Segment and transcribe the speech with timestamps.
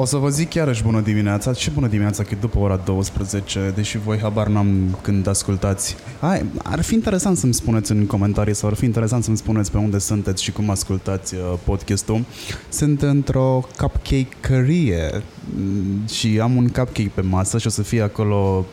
[0.00, 3.98] O să vă zic iarăși bună dimineața și bună dimineața că după ora 12, deși
[3.98, 5.96] voi habar n-am când ascultați.
[6.20, 9.78] Hai, ar fi interesant să-mi spuneți în comentarii sau ar fi interesant să-mi spuneți pe
[9.78, 12.24] unde sunteți și cum ascultați uh, podcastul.
[12.68, 15.22] Sunt într-o cupcake-cărie
[15.56, 18.66] mm, și am un cupcake pe masă și o să fie acolo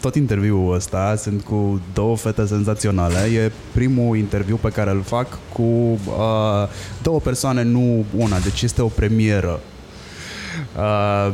[0.00, 3.18] tot interviul ăsta sunt cu două fete senzaționale.
[3.34, 6.68] E primul interviu pe care îl fac cu uh,
[7.02, 9.60] două persoane, nu una, deci este o premieră
[10.76, 11.32] Uh,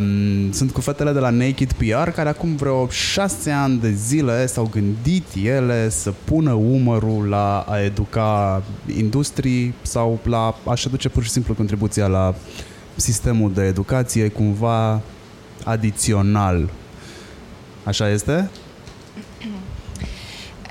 [0.51, 4.69] sunt cu fetele de la Naked PR care acum vreo șase ani de zile s-au
[4.73, 8.63] gândit ele să pună umărul la a educa
[8.97, 12.35] industrii sau la a-și aduce pur și simplu contribuția la
[12.97, 15.01] sistemul de educație cumva
[15.65, 16.69] adițional.
[17.85, 18.51] Așa este?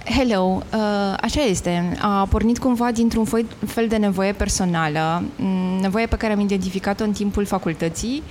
[0.05, 1.97] Hello, uh, așa este.
[2.01, 3.25] A pornit cumva dintr-un
[3.65, 8.23] fel de nevoie personală, mm, nevoie pe care am identificat-o în timpul facultății.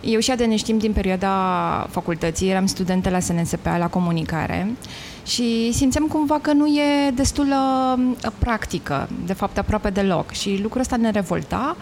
[0.00, 1.30] Eu și de știm din perioada
[1.90, 4.76] facultății, eram studentă la SNSPA la comunicare
[5.24, 10.80] și simțeam cumva că nu e destul uh, practică, de fapt aproape deloc și lucrul
[10.80, 11.76] ăsta ne revolta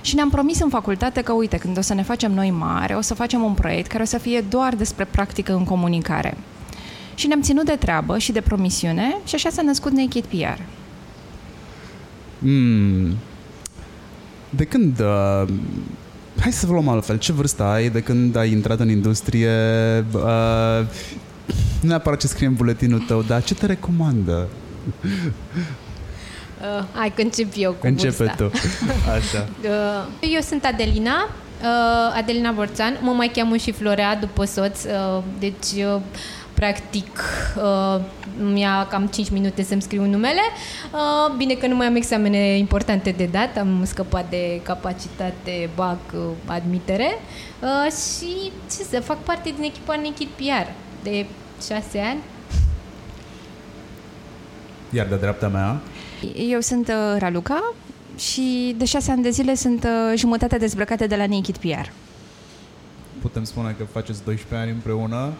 [0.00, 3.00] și ne-am promis în facultate că, uite, când o să ne facem noi mari, o
[3.00, 6.36] să facem un proiect care o să fie doar despre practică în comunicare.
[7.18, 10.60] Și ne-am ținut de treabă și de promisiune și așa s-a născut Naked PR.
[12.38, 13.16] Mm.
[14.50, 15.00] De când...
[15.00, 15.48] Uh,
[16.40, 17.18] hai să luăm altfel.
[17.18, 19.50] Ce vârstă ai de când ai intrat în industrie?
[20.12, 20.86] Uh,
[21.80, 24.48] nu neapărat ce scrie în buletinul tău, dar ce te recomandă?
[26.60, 28.34] Uh, hai că încep eu cu Începe vârsta.
[28.34, 28.50] tu.
[29.16, 29.48] Așa.
[29.62, 31.28] Uh, eu sunt Adelina,
[31.62, 36.00] uh, Adelina Borțan, mă mai cheamă și Florea după soț, uh, deci uh,
[36.58, 37.22] practic
[37.56, 38.00] uh,
[38.52, 40.40] mi-a cam 5 minute să-mi scriu numele.
[40.92, 45.98] Uh, bine că nu mai am examene importante de dat, am scăpat de capacitate, BAC,
[46.14, 47.18] uh, admitere
[47.62, 50.70] uh, și ce să fac parte din echipa Naked PR
[51.02, 51.26] de
[51.66, 52.20] 6 ani.
[54.90, 55.80] Iar de dreapta mea?
[56.48, 57.74] Eu sunt uh, Raluca
[58.16, 61.90] și de șase ani de zile sunt uh, jumătate dezbrăcate de la Naked PR.
[63.20, 65.32] Putem spune că faceți 12 ani împreună?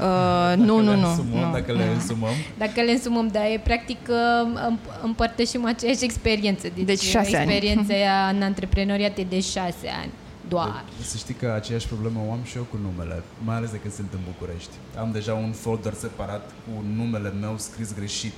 [0.00, 1.52] Uh, nu, nu, le nu, Însumăm, nu.
[1.52, 2.32] Dacă le însumăm?
[2.58, 6.68] Dacă le însumăm, da, e practic uh, împ- împărtășim aceeași experiență.
[6.74, 7.44] Deci, Deci șase ani.
[7.52, 10.10] experiența ea în antreprenoriat e de șase ani.
[10.48, 10.84] Doar.
[10.98, 13.76] De- Să știi că aceeași problemă o am și eu cu numele, mai ales de
[13.78, 14.70] când sunt în București.
[14.98, 18.34] Am deja un folder separat cu numele meu scris greșit.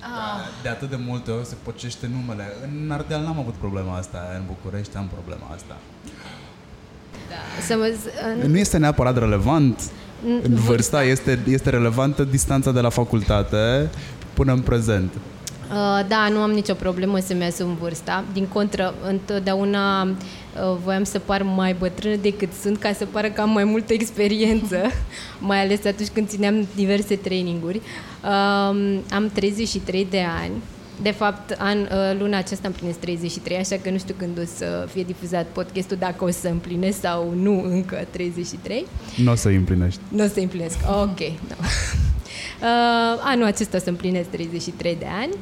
[0.00, 0.40] Ah.
[0.62, 2.44] De atât de multe ori se pocește numele.
[2.62, 5.76] În Ardeal n-am avut problema asta, în București am problema asta.
[7.28, 7.62] Da.
[7.66, 7.94] Să mă,
[8.42, 9.90] în, Nu este neapărat relevant
[10.42, 13.90] în vârsta, este, este relevantă distanța de la facultate
[14.34, 15.12] până în prezent.
[15.70, 18.24] Uh, da, nu am nicio problemă să-mi asum vârsta.
[18.32, 20.10] Din contră, întotdeauna uh,
[20.84, 24.76] voiam să par mai bătrână decât sunt, ca să pară că am mai multă experiență,
[25.38, 27.80] mai ales atunci când țineam diverse traininguri.
[28.22, 30.52] Uh, am 33 de ani.
[31.02, 34.88] De fapt, an, uh, luna aceasta împlinesc 33, așa că nu știu când o să
[34.92, 38.86] fie difuzat podcastul, dacă o să împlinesc sau nu încă 33.
[39.16, 40.00] Nu o să îi împlinești.
[40.08, 40.76] Nu o să împlinesc.
[41.02, 41.18] Ok.
[41.18, 41.56] No.
[42.62, 45.32] Uh, anul acesta o să împlinesc 33 de ani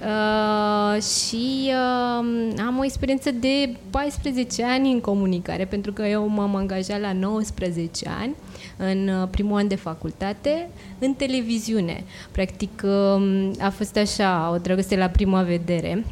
[0.00, 6.54] uh, și uh, am o experiență de 14 ani în comunicare, pentru că eu m-am
[6.54, 8.34] angajat la 19 ani
[8.76, 12.04] în uh, primul an de facultate în televiziune.
[12.32, 16.04] Practic uh, a fost așa, o dragoste la prima vedere.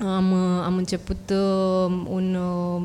[0.00, 2.82] Am, uh, am început uh, un uh,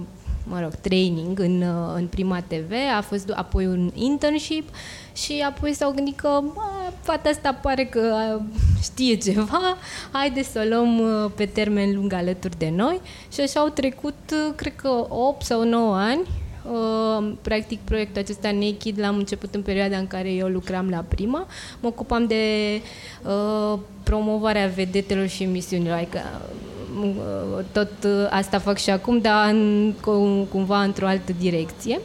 [0.50, 4.70] mă rog, training în, uh, în Prima TV, a fost apoi un internship
[5.14, 6.62] și apoi s-au gândit că bă,
[7.02, 8.42] fata asta pare că uh,
[8.82, 9.78] știe ceva,
[10.12, 13.02] haide să o luăm uh, pe termen lung alături de noi
[13.34, 16.22] și așa au trecut, uh, cred că 8 sau 9 ani.
[16.72, 21.48] Uh, practic proiectul acesta Naked l-am început în perioada în care eu lucram la Prima.
[21.80, 22.44] Mă ocupam de
[23.24, 26.20] uh, promovarea vedetelor și emisiunilor, adică
[27.00, 32.00] uh, tot uh, asta fac și acum, dar în, cum, cumva într-o altă direcție.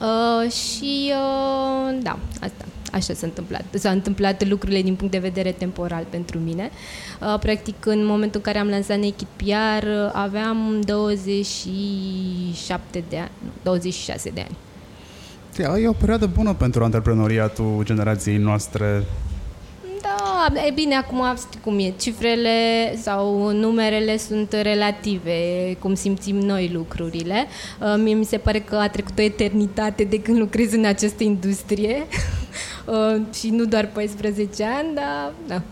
[0.00, 2.64] Uh, și uh, da, asta.
[2.96, 3.64] Așa s-a întâmplat.
[3.74, 6.70] S-au întâmplat lucrurile din punct de vedere temporal pentru mine.
[7.20, 13.30] Uh, practic, în momentul în care am lansat Naked PR, uh, aveam 27 de ani,
[13.44, 14.56] nu, 26 de ani.
[15.82, 19.04] E o perioadă bună pentru antreprenoriatul generației noastre.
[20.02, 21.92] Da, e bine, acum știi cum e.
[21.98, 22.50] Cifrele
[23.02, 27.46] sau numerele sunt relative, cum simțim noi lucrurile.
[27.80, 31.24] Uh, Mie mi se pare că a trecut o eternitate de când lucrez în această
[31.24, 32.06] industrie
[32.86, 35.62] Uh, și nu doar 14 ani, dar da.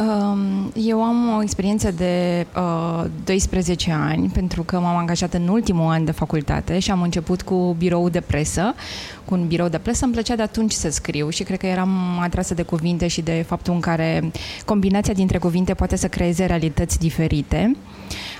[0.00, 5.90] Um, eu am o experiență de uh, 12 ani pentru că m-am angajat în ultimul
[5.90, 8.74] an de facultate și am început cu birou de presă.
[9.24, 12.18] Cu un birou de presă îmi plăcea de atunci să scriu și cred că eram
[12.20, 14.30] atrasă de cuvinte și de faptul în care
[14.64, 17.76] combinația dintre cuvinte poate să creeze realități diferite.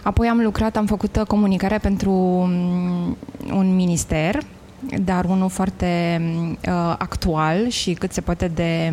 [0.02, 3.16] Apoi am lucrat, am făcut comunicarea pentru um,
[3.50, 4.38] un minister
[5.05, 6.20] dar unul foarte
[6.69, 8.93] uh, actual și cât se poate de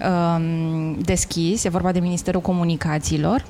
[0.00, 1.64] uh, deschis.
[1.64, 3.44] E vorba de Ministerul Comunicațiilor.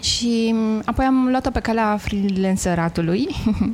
[0.00, 0.54] Și
[0.84, 3.28] apoi am luat-o pe calea freelanceratului.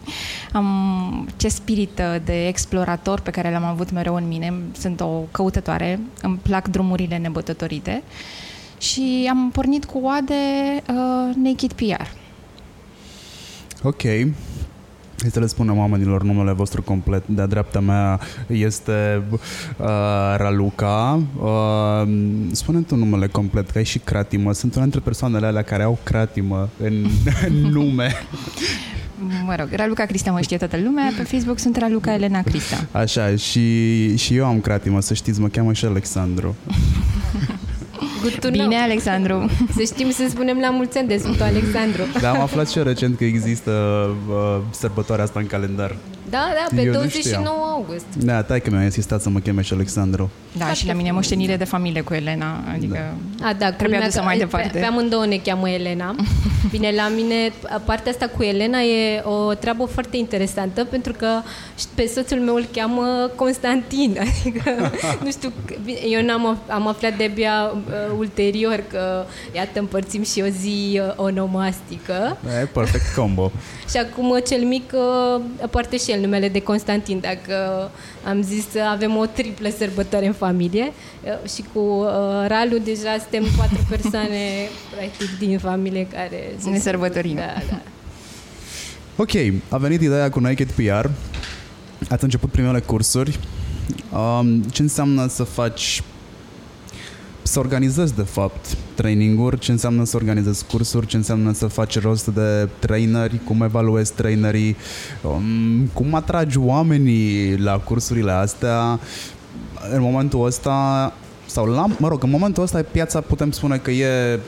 [0.53, 4.55] am ce spirit de explorator pe care l-am avut mereu în mine.
[4.79, 8.03] Sunt o căutătoare, îmi plac drumurile nebătătorite.
[8.79, 10.35] Și am pornit cu oade
[10.89, 12.07] uh, Naked PR.
[13.83, 14.03] Ok.
[15.25, 17.23] Hai să le spunem oamenilor numele vostru complet.
[17.27, 19.39] De-a dreapta mea este uh,
[20.37, 21.23] Raluca.
[21.41, 22.09] Uh,
[22.51, 24.53] spune tu numele complet, că ai și cratimă.
[24.53, 27.07] Sunt una dintre persoanele alea care au cratimă în,
[27.49, 28.13] în nume.
[29.45, 32.87] Mă rog, Raluca Crista mă știe toată lumea, pe Facebook sunt Raluca Elena Crista.
[32.93, 36.55] Așa, și, și eu am cratimă, să știți, mă cheamă și Alexandru.
[38.25, 38.83] Good to Bine, know.
[38.83, 39.51] Alexandru.
[39.77, 42.03] Să știm să spunem la mulți ani de Sfântul Alexandru.
[42.21, 43.71] Da, am aflat și eu recent că există
[44.29, 45.97] uh, sărbătoarea asta în calendar.
[46.35, 47.63] Da, da, pe Eu nu 29 știam.
[47.71, 48.05] august.
[48.17, 50.31] Da, tai că mi-a insistat să mă cheme și Alexandru.
[50.59, 53.15] Da, și la mine moștenire de familie cu Elena, adică...
[53.43, 54.79] A, da, Trebuie culmea adusă că mai pe- departe.
[54.79, 56.15] Pe, amândouă ne cheamă Elena.
[56.71, 57.53] Bine, la mine
[57.85, 61.27] partea asta cu Elena e o treabă foarte interesantă pentru că
[61.95, 64.19] pe soțul meu îl cheamă Constantin.
[64.41, 64.91] Adică,
[65.25, 65.53] nu știu,
[66.11, 71.13] eu n-am af- am aflat de-abia uh, ulterior că, iată, împărțim și o zi uh,
[71.17, 72.37] onomastică.
[72.63, 73.51] E perfect combo.
[73.91, 75.41] Și acum uh, cel mic uh,
[75.71, 77.55] poartă și el numele de Constantin, dacă
[78.25, 80.93] am zis să avem o triplă sărbătoare în familie
[81.25, 82.09] uh, și cu uh,
[82.47, 87.35] Ralu deja suntem patru persoane practic din familie care se Ne sărbătorim.
[87.35, 87.81] Da, da.
[89.17, 89.31] Ok,
[89.69, 91.07] a venit ideea cu Naked PR.
[92.09, 93.39] Ați început primele cursuri.
[94.13, 96.03] Um, ce înseamnă să faci
[97.47, 102.27] să organizezi de fapt traininguri, ce înseamnă să organizezi cursuri, ce înseamnă să faci rost
[102.27, 104.77] de traineri, cum evaluezi trainerii,
[105.23, 108.99] um, cum atragi oamenii la cursurile astea.
[109.93, 111.13] În momentul ăsta
[111.47, 114.39] sau la, mă rog, în momentul ăsta piața putem spune că e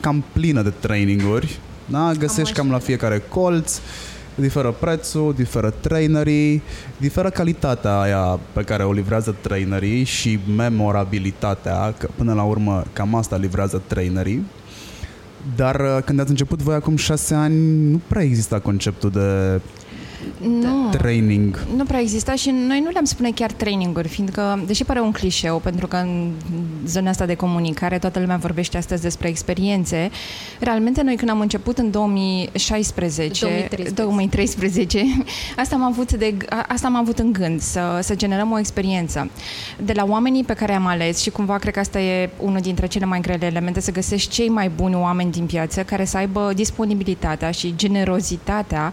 [0.00, 2.12] cam plină de traininguri, da?
[2.18, 2.62] Găsești așa.
[2.62, 3.78] cam la fiecare colț,
[4.34, 6.62] diferă prețul, diferă trainerii,
[6.96, 13.14] diferă calitatea aia pe care o livrează trainerii și memorabilitatea, că până la urmă cam
[13.14, 14.46] asta livrează trainerii.
[15.56, 19.60] Dar uh, când ați început voi acum șase ani, nu prea exista conceptul de
[20.60, 20.88] Nu.
[20.90, 21.66] training.
[21.76, 25.58] Nu prea exista și noi nu le-am spune chiar traininguri, fiindcă, deși pare un clișeu,
[25.58, 26.30] pentru că în
[26.86, 30.10] zona asta de comunicare toată lumea vorbește astăzi despre experiențe,
[30.60, 33.94] realmente noi când am început în 2016, 2013.
[33.94, 35.04] 2013
[35.56, 39.30] asta, am avut de, a- asta am avut în gând, să, să generăm o experiență.
[39.84, 42.86] De la oamenii pe care am ales și cumva cred că asta e unul dintre
[42.86, 46.52] cele mai grele elemente, să găsești cei mai buni oameni din piață care să aibă
[46.54, 48.92] disponibilitatea și generozitatea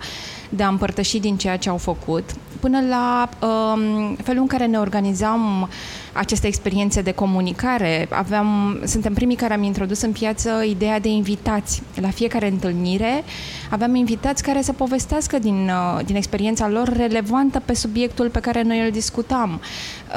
[0.56, 2.30] de a împărtăși din ceea ce au făcut,
[2.60, 5.70] până la um, felul în care ne organizam
[6.14, 8.08] aceste experiențe de comunicare.
[8.10, 11.82] Aveam, suntem primii care am introdus în piață ideea de invitați.
[11.96, 13.24] La fiecare întâlnire
[13.70, 18.62] aveam invitați care să povestească din, uh, din experiența lor relevantă pe subiectul pe care
[18.62, 19.62] noi îl discutam.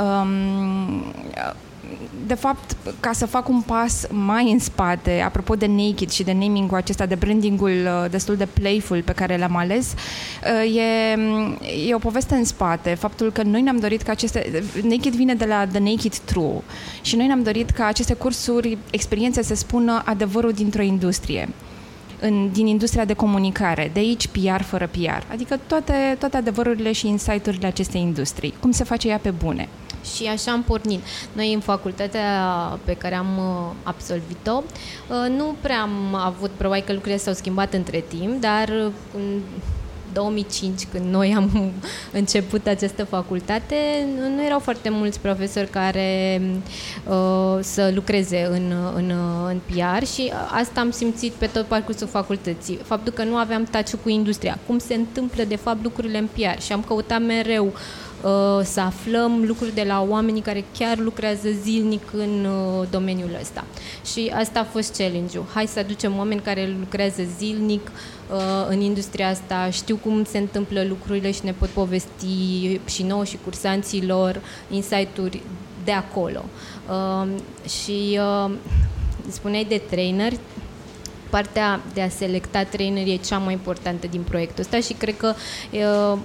[0.00, 1.04] Um,
[2.26, 6.32] de fapt, ca să fac un pas mai în spate, apropo de Naked și de
[6.32, 9.94] naming-ul acesta, de brandingul uh, destul de playful pe care l-am ales,
[10.64, 11.18] uh, e,
[11.88, 12.94] e o poveste în spate.
[12.94, 14.62] Faptul că noi ne-am dorit ca aceste...
[14.82, 16.60] Naked vine de la The Naked True
[17.02, 21.48] și noi ne-am dorit ca aceste cursuri, experiențe să spună adevărul dintr-o industrie
[22.20, 27.08] în, din industria de comunicare, de aici PR fără PR, adică toate, toate adevărurile și
[27.08, 29.68] insight-urile acestei industrii, cum se face ea pe bune.
[30.14, 31.04] Și așa am pornit.
[31.32, 32.28] Noi în facultatea
[32.84, 37.72] pe care am uh, absolvit-o, uh, nu prea am avut, probabil că lucrurile s-au schimbat
[37.74, 39.40] între timp, dar uh, în
[40.14, 41.72] 2005, când noi am
[42.20, 43.76] început această facultate,
[44.36, 46.40] nu erau foarte mulți profesori care
[47.08, 49.12] uh, să lucreze în, în,
[49.46, 52.78] în PR și asta am simțit pe tot parcursul facultății.
[52.84, 56.60] Faptul că nu aveam taciu cu industria, cum se întâmplă de fapt lucrurile în PR
[56.62, 57.72] și am căutat mereu uh,
[58.62, 63.64] să aflăm lucruri de la oamenii care chiar lucrează zilnic în uh, domeniul ăsta.
[64.12, 65.44] Și asta a fost challenge-ul.
[65.54, 67.90] Hai să aducem oameni care lucrează zilnic
[68.30, 73.24] uh, în industria asta, știu cum se întâmplă lucrurile și ne pot povesti și nouă
[73.24, 74.40] și cursanților
[74.70, 75.42] insight-uri
[75.84, 76.44] de acolo.
[76.88, 77.28] Uh,
[77.68, 78.50] și uh,
[79.28, 80.32] spuneai de trainer,
[81.34, 85.34] partea de a selecta traineri e cea mai importantă din proiectul ăsta și cred că
[85.72, 86.18] uh,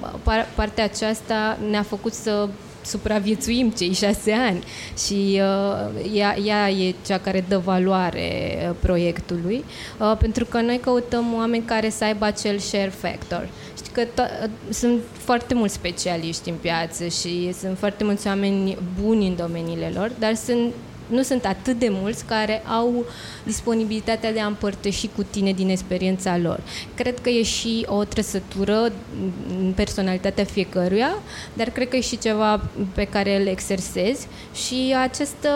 [0.55, 2.49] partea aceasta ne-a făcut să
[2.85, 4.63] supraviețuim cei șase ani
[5.05, 9.63] și uh, ea, ea e cea care dă valoare uh, proiectului,
[9.99, 13.49] uh, pentru că noi căutăm oameni care să aibă acel share factor.
[13.77, 18.77] Știi că to- uh, sunt foarte mulți specialiști în piață și sunt foarte mulți oameni
[19.01, 20.73] buni în domeniile lor, dar sunt
[21.09, 23.05] nu sunt atât de mulți care au
[23.43, 26.59] disponibilitatea de a împărtăși cu tine din experiența lor.
[26.95, 28.91] Cred că e și o trăsătură
[29.59, 31.13] în personalitatea fiecăruia,
[31.53, 32.61] dar cred că e și ceva
[32.93, 35.49] pe care îl exersezi și această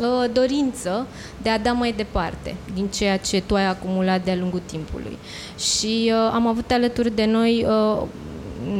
[0.00, 1.06] uh, dorință
[1.42, 5.18] de a da mai departe din ceea ce tu ai acumulat de-a lungul timpului.
[5.58, 8.02] Și uh, am avut alături de noi uh,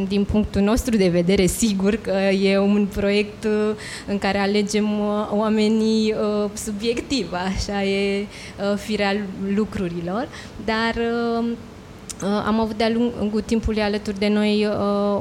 [0.09, 2.11] din punctul nostru de vedere, sigur că
[2.43, 3.75] e un proiect uh,
[4.07, 8.27] în care alegem uh, oamenii uh, subiectiv, așa e
[8.77, 9.17] firea
[9.55, 10.29] lucrurilor,
[10.65, 10.95] dar
[12.47, 14.69] am avut de-a lungul timpului alături de noi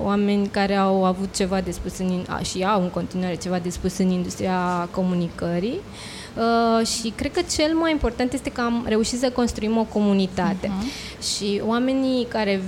[0.04, 3.98] oameni care au avut ceva de spus în, și au în continuare ceva de spus
[3.98, 5.80] în industria comunicării.
[6.36, 10.68] Uh, și cred că cel mai important este că am reușit să construim o comunitate.
[10.68, 11.15] Uh-huh.
[11.26, 12.62] Și oamenii care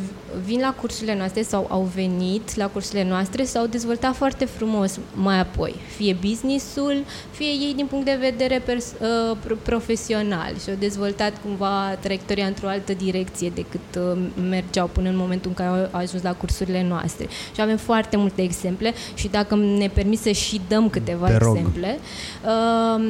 [0.46, 5.40] vin la cursurile noastre sau au venit la cursurile noastre s-au dezvoltat foarte frumos mai
[5.40, 5.76] apoi.
[5.96, 8.94] Fie businessul, fie ei din punct de vedere pers-
[9.32, 14.18] uh, profesional și au dezvoltat cumva traiectoria într-o altă direcție decât uh,
[14.50, 17.28] mergeau până în momentul în care au ajuns la cursurile noastre.
[17.56, 22.00] Și avem foarte multe exemple și dacă ne permis să și dăm câteva exemple,
[22.46, 23.02] uh,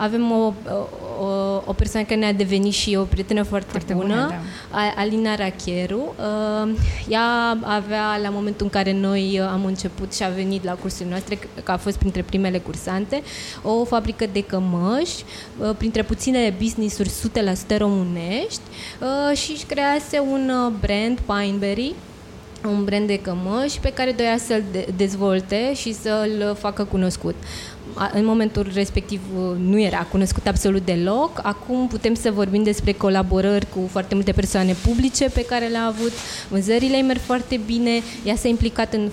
[0.00, 0.52] avem o,
[1.20, 1.26] o,
[1.64, 4.40] o persoană care ne-a devenit și o prietenă foarte, foarte bună, bună da.
[4.96, 6.14] Alina Racheru.
[7.08, 11.38] Ea avea, la momentul în care noi am început și a venit la cursurile noastre,
[11.62, 13.22] că a fost printre primele cursante,
[13.62, 15.24] o fabrică de cămăși,
[15.76, 17.10] printre puținele business-uri
[17.74, 18.60] 100% românești
[19.34, 21.94] și își crease un brand, Pineberry,
[22.64, 24.62] un brand de cămăși pe care doia să-l
[24.96, 27.34] dezvolte și să-l facă cunoscut
[28.12, 31.40] în momentul respectiv uh, nu era cunoscut absolut deloc.
[31.42, 36.12] Acum putem să vorbim despre colaborări cu foarte multe persoane publice pe care le-a avut.
[36.48, 37.90] Vânzările îi merg foarte bine.
[38.24, 39.10] Ea s-a implicat în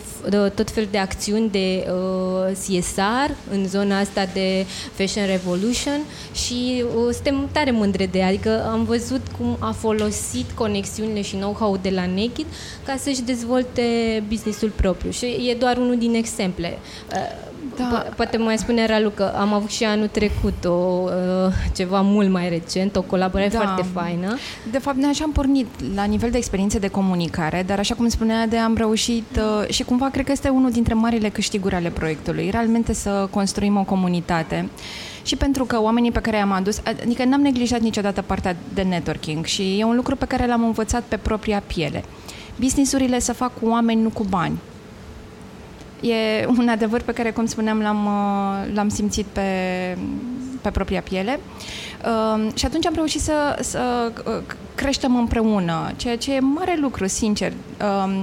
[0.56, 6.00] tot fel de acțiuni de uh, CSR în zona asta de Fashion Revolution
[6.34, 8.28] și uh, suntem tare mândre de ea.
[8.28, 12.46] Adică am văzut cum a folosit conexiunile și know-how de la Naked
[12.86, 13.84] ca să-și dezvolte
[14.28, 15.12] businessul propriu.
[15.12, 16.78] Și e doar unul din exemple.
[17.12, 18.04] Uh, da.
[18.04, 21.12] Po- poate mai spune Ralu că am avut și anul trecut o, uh,
[21.76, 23.58] ceva mult mai recent, o colaborare da.
[23.58, 24.38] foarte faină.
[24.72, 28.08] De fapt, noi așa am pornit la nivel de experiențe de comunicare, dar așa cum
[28.08, 31.90] spunea de am reușit uh, și cumva cred că este unul dintre marile câștiguri ale
[31.90, 34.70] proiectului, realmente să construim o comunitate
[35.24, 39.46] și pentru că oamenii pe care i-am adus, adică n-am neglijat niciodată partea de networking
[39.46, 42.04] și e un lucru pe care l-am învățat pe propria piele.
[42.60, 44.60] Businessurile să fac cu oameni, nu cu bani.
[46.04, 49.42] E un adevăr pe care, cum spuneam, l-am, uh, l-am simțit pe,
[50.62, 51.40] pe propria piele.
[52.06, 54.42] Uh, și atunci am reușit să, să uh,
[54.76, 57.54] creștem împreună, ceea ce e mare lucru, sincer.
[57.82, 58.22] Uh,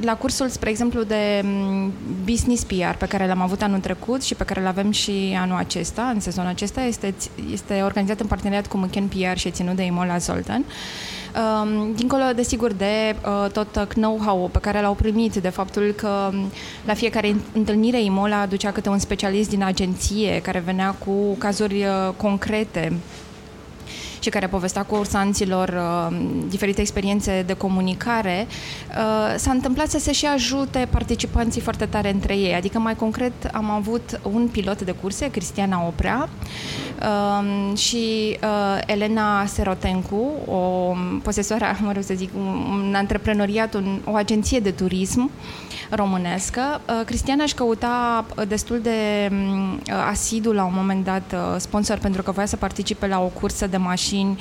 [0.00, 1.92] la cursul, spre exemplu, de mm,
[2.24, 5.56] business PR pe care l-am avut anul trecut și pe care îl avem și anul
[5.56, 7.14] acesta, în sezonul acesta, este,
[7.52, 10.64] este organizat în parteneriat cu Mchen PR și ținut de Imola Zoltan.
[10.66, 11.21] Uh,
[11.94, 16.50] Dincolo, desigur, de uh, tot know-how pe care l-au primit, de faptul că um,
[16.84, 22.14] la fiecare întâlnire Imola aducea câte un specialist din agenție care venea cu cazuri uh,
[22.16, 22.92] concrete
[24.22, 26.16] și care povestea cursanților uh,
[26.48, 32.36] diferite experiențe de comunicare, uh, s-a întâmplat să se și ajute participanții foarte tare între
[32.36, 32.54] ei.
[32.54, 36.28] Adică, mai concret, am avut un pilot de curse, Cristiana Oprea,
[37.00, 44.00] uh, și uh, Elena Serotencu, o posesoară, mă rog să zic, un, un antreprenoriat, un,
[44.04, 45.30] o agenție de turism
[45.94, 46.80] românescă.
[46.88, 51.98] Uh, Cristiana își căuta uh, destul de um, asidu la un moment dat uh, sponsor
[51.98, 54.38] pentru că voia să participe la o cursă de mașini mașini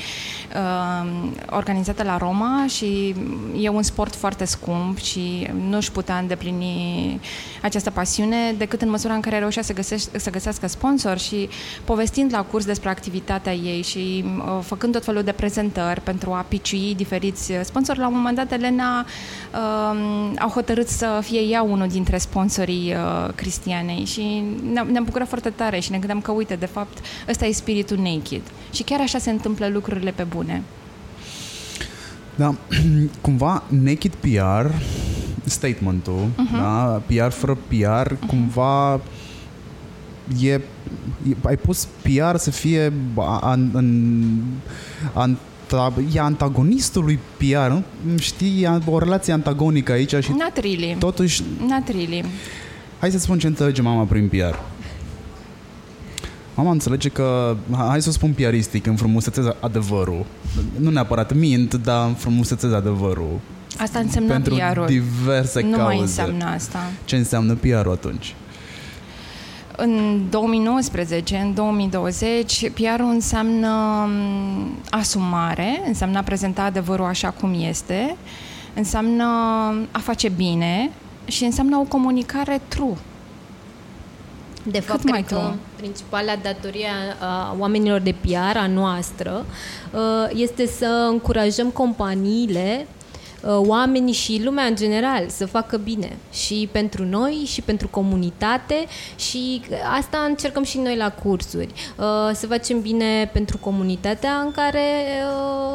[0.56, 3.16] uh, organizate la Roma și
[3.60, 7.20] e un sport foarte scump și nu își putea îndeplini
[7.62, 11.50] această pasiune decât în măsura în care reușea să, găsești, să găsească sponsor și
[11.84, 16.46] povestind la curs despre activitatea ei și uh, făcând tot felul de prezentări pentru a
[16.48, 19.06] piciui diferiți sponsori, la un moment dat Elena
[19.54, 25.28] uh, au hotărât să fie ea unul dintre sponsorii uh, Cristianei și ne-am, ne bucurat
[25.28, 26.98] foarte tare și ne gândeam că, uite, de fapt,
[27.30, 28.42] ăsta e spiritul Naked.
[28.72, 30.64] Și chiar așa se întâmplă întâmplă lucrurile pe bune.
[32.36, 32.56] Da,
[33.22, 34.74] cumva Naked PR,
[35.46, 36.58] statementul, uh-huh.
[36.58, 38.28] da, PR fără PR, uh-huh.
[38.28, 39.00] cumva
[40.40, 40.62] e, e
[41.42, 42.94] ai pus PR să fie
[43.42, 43.86] an, an,
[45.14, 45.36] an,
[46.14, 47.84] e antagonistul lui PR, nu?
[48.18, 50.96] știi, e o relație antagonică aici și Not really.
[51.00, 51.44] totuși...
[51.68, 52.26] Not really.
[53.00, 54.56] Hai să spun ce înțelege mama prin PR.
[56.62, 60.26] Mama înțelege că, hai să spun piaristic, înfrumusețez adevărul.
[60.80, 63.40] Nu neapărat mint, dar înfrumusețez adevărul.
[63.78, 64.86] Asta însemna Pentru PR-ul.
[64.86, 65.84] diverse Nu cauze.
[65.84, 66.80] mai înseamnă asta.
[67.06, 68.36] Ce înseamnă PR-ul atunci?
[69.78, 73.68] În 2019, în 2020, PR-ul înseamnă
[74.08, 78.16] m, asumare, înseamnă a prezenta adevărul așa cum este,
[78.74, 79.24] înseamnă
[79.92, 80.92] a face bine
[81.26, 82.96] și înseamnă o comunicare true.
[84.64, 85.58] De fapt, Cât mai cred că tu?
[85.76, 86.88] principala datorie
[87.20, 89.46] a, a oamenilor de PR, a noastră,
[89.94, 90.00] uh,
[90.34, 93.01] este să încurajăm companiile uh,
[93.46, 99.62] oamenii și lumea în general să facă bine și pentru noi și pentru comunitate și
[99.98, 104.82] asta încercăm și noi la cursuri uh, să facem bine pentru comunitatea în care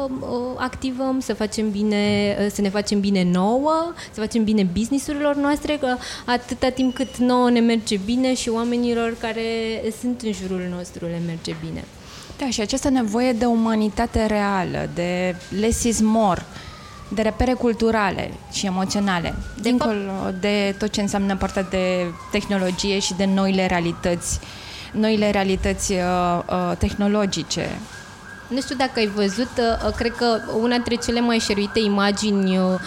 [0.05, 4.63] uh, uh, activăm, să facem bine, uh, să ne facem bine nouă, să facem bine
[4.73, 5.95] businessurilor noastre, că
[6.25, 9.41] atâta timp cât nouă ne merge bine și oamenilor care
[9.99, 11.83] sunt în jurul nostru le merge bine.
[12.37, 16.45] Da, și această nevoie de umanitate reală, de less is more,
[17.07, 23.13] de repere culturale și emoționale, de dincolo de tot ce înseamnă partea de tehnologie și
[23.13, 24.39] de noile realități,
[24.91, 25.99] noile realități uh,
[26.49, 27.69] uh, tehnologice.
[28.47, 32.79] Nu știu dacă ai văzut, uh, cred că una dintre cele mai șeruite imagini uh,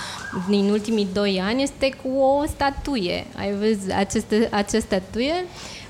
[0.49, 3.27] din ultimii doi ani este cu o statuie.
[3.37, 5.35] Ai văzut această, această statuie?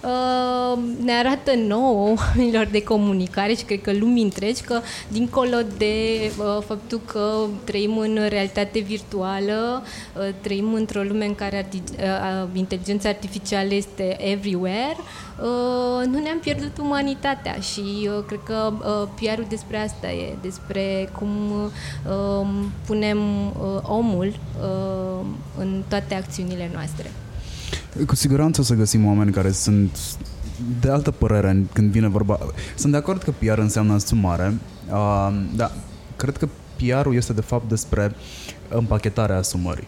[0.04, 5.94] Uh, ne arată nouă oamenilor de comunicare și cred că lumii întregi că dincolo de
[6.38, 9.83] uh, faptul că trăim în realitate virtuală,
[10.16, 14.96] uh, trăim într-o lume în care arti- uh, inteligența artificială este everywhere,
[15.40, 21.09] uh, nu ne-am pierdut umanitatea și uh, cred că uh, PR-ul despre asta e, despre
[21.18, 22.46] cum uh,
[22.87, 24.27] punem uh, omul
[24.61, 25.24] uh,
[25.59, 27.11] în toate acțiunile noastre.
[28.07, 29.98] Cu siguranță o să găsim oameni care sunt
[30.81, 32.38] de altă părere când vine vorba.
[32.74, 34.59] Sunt de acord că PR înseamnă asumare,
[34.90, 35.72] uh, dar
[36.16, 38.14] cred că PR-ul este de fapt despre
[38.68, 39.87] împachetarea asumării.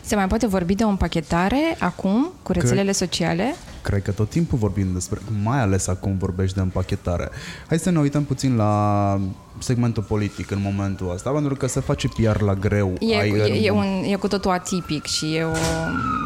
[0.00, 3.54] Se mai poate vorbi de o împachetare acum cu rețelele sociale?
[3.82, 7.28] Cred că tot timpul vorbim despre, mai ales acum vorbești de împachetare.
[7.68, 9.20] Hai să ne uităm puțin la
[9.58, 12.94] segmentul politic în momentul ăsta, pentru că se face PR la greu.
[13.00, 15.52] E, Ai, e, e, un, e cu totul atipic și e o...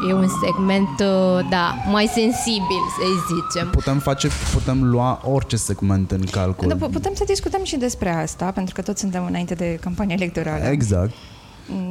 [0.09, 3.69] E un segment, uh, da, mai sensibil, să zicem.
[3.69, 6.67] Putem face, putem lua orice segment în calcul.
[6.67, 10.63] Da, putem să discutăm și despre asta, pentru că toți suntem înainte de campania electorală
[10.63, 11.11] Exact.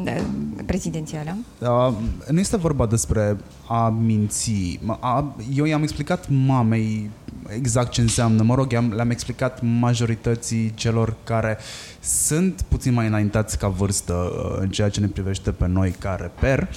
[0.03, 0.23] De-
[0.67, 1.37] prezidențială.
[1.59, 1.95] Uh,
[2.31, 3.37] nu este vorba despre
[3.69, 4.81] a minți.
[5.01, 7.11] A, eu i-am explicat mamei
[7.49, 8.43] exact ce înseamnă.
[8.43, 11.59] Mă rog, i-am, le-am explicat majorității celor care
[12.01, 16.15] sunt puțin mai înaintați ca vârstă uh, în ceea ce ne privește pe noi ca
[16.21, 16.69] reper,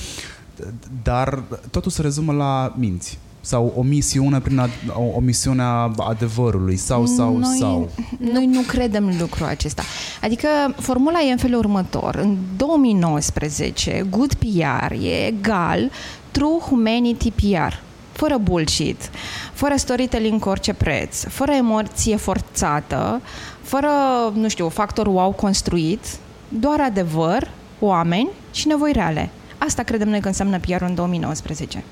[1.03, 5.91] dar totul se rezumă la minți sau o misiune prin ad, o, o misiune a
[5.97, 7.89] adevărului sau sau noi, sau
[8.33, 9.83] Noi nu credem lucrul acesta.
[10.21, 12.15] Adică formula e în felul următor.
[12.15, 15.91] În 2019, good PR e egal
[16.31, 17.73] true humanity PR.
[18.11, 19.09] Fără bullshit,
[19.53, 23.21] fără storytelling cu orice preț, fără emoție forțată,
[23.61, 23.89] fără,
[24.33, 26.05] nu știu, factor wow construit,
[26.49, 29.29] doar adevăr, oameni și nevoi reale.
[29.57, 31.83] Asta credem noi că înseamnă PR în 2019.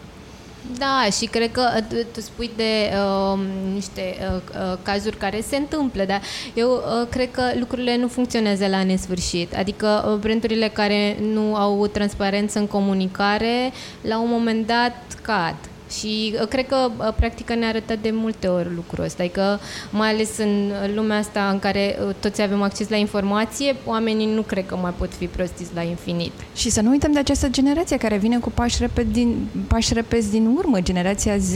[0.78, 2.92] Da, și cred că uh, tu, tu spui de
[3.34, 3.40] uh,
[3.74, 6.22] niște uh, uh, cazuri care se întâmplă, dar
[6.54, 9.56] eu uh, cred că lucrurile nu funcționează la nesfârșit.
[9.56, 15.56] Adică uh, brandurile care nu au transparență în comunicare, la un moment dat cad.
[15.92, 19.60] Și uh, cred că uh, practica ne-a arătat de multe ori lucrul ăsta, adică
[19.92, 24.42] mai ales în lumea asta în care uh, toți avem acces la informație, oamenii nu
[24.42, 26.32] cred că mai pot fi prostiți la infinit.
[26.56, 30.32] Și să nu uităm de această generație care vine cu pași repezi din, pași repezi
[30.32, 31.54] din urmă, generația Z.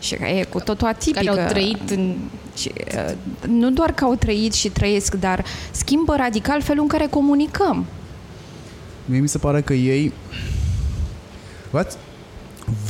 [0.00, 1.24] Și care e cu totul atipică.
[1.24, 2.16] Care au trăit în
[2.56, 3.14] Și, uh,
[3.48, 7.86] nu doar că au trăit și trăiesc, dar schimbă radical felul în care comunicăm.
[9.04, 10.12] Mie mi se pare că ei...
[11.70, 11.96] Voi ați,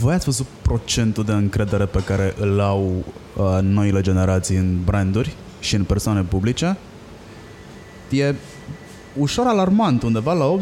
[0.00, 3.04] voi ați văzut procentul de încredere pe care îl au
[3.36, 6.76] uh, noile generații în branduri și în persoane publice?
[8.10, 8.34] E
[9.18, 10.56] ușor alarmant, undeva la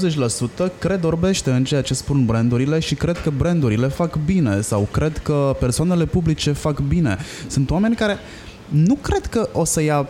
[0.66, 4.88] 80% cred orbește în ceea ce spun brandurile și cred că brandurile fac bine sau
[4.92, 7.18] cred că persoanele publice fac bine.
[7.48, 8.18] Sunt oameni care
[8.68, 10.09] nu cred că o să ia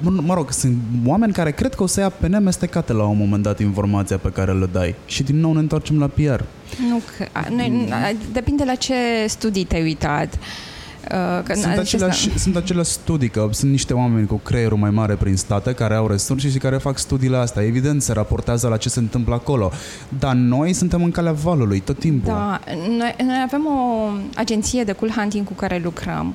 [0.00, 3.42] mă rog, sunt oameni care cred că o să ia pe nemestecate la un moment
[3.42, 4.94] dat informația pe care le dai.
[5.06, 6.40] Și din nou ne întoarcem la PR.
[6.88, 7.88] Nu, că, noi,
[8.32, 8.94] depinde la ce
[9.26, 10.34] studii te-ai uitat.
[10.34, 15.14] Uh, că sunt, aceleași, sunt aceleași studii, că sunt niște oameni cu creierul mai mare
[15.14, 17.62] prin state care au resurse și care fac studiile astea.
[17.62, 19.72] Evident, se raportează la ce se întâmplă acolo.
[20.18, 22.32] Dar noi suntem în calea valului tot timpul.
[22.32, 26.26] Da, noi, noi avem o agenție de cool hunting cu care lucrăm.
[26.28, 26.34] Uh,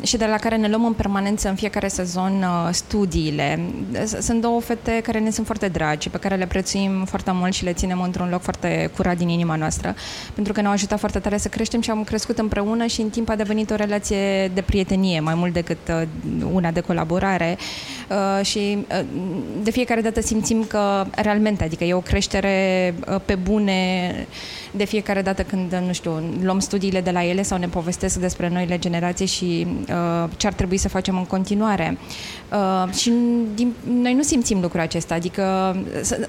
[0.00, 3.60] și de la care ne luăm în permanență în fiecare sezon uh, studiile.
[4.20, 7.64] Sunt două fete care ne sunt foarte dragi, pe care le prețuim foarte mult și
[7.64, 9.94] le ținem într-un loc foarte curat din inima noastră,
[10.34, 13.28] pentru că ne-au ajutat foarte tare să creștem și am crescut împreună și în timp
[13.28, 16.02] a devenit o relație de prietenie, mai mult decât uh,
[16.52, 17.58] una de colaborare
[18.10, 19.04] uh, și uh,
[19.62, 24.12] de fiecare dată simțim că realmente, adică e o creștere uh, pe bune
[24.70, 28.48] de fiecare dată când, nu știu, luăm studiile de la ele sau ne povestesc despre
[28.48, 31.98] noile generații și uh, ce ar trebui să facem în continuare.
[32.52, 33.12] Uh, și
[33.54, 35.76] din, noi nu simțim lucrul acesta, adică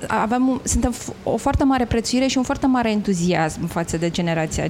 [0.07, 4.67] avem, suntem o foarte mare prețuire și un foarte mare entuziasm față de generația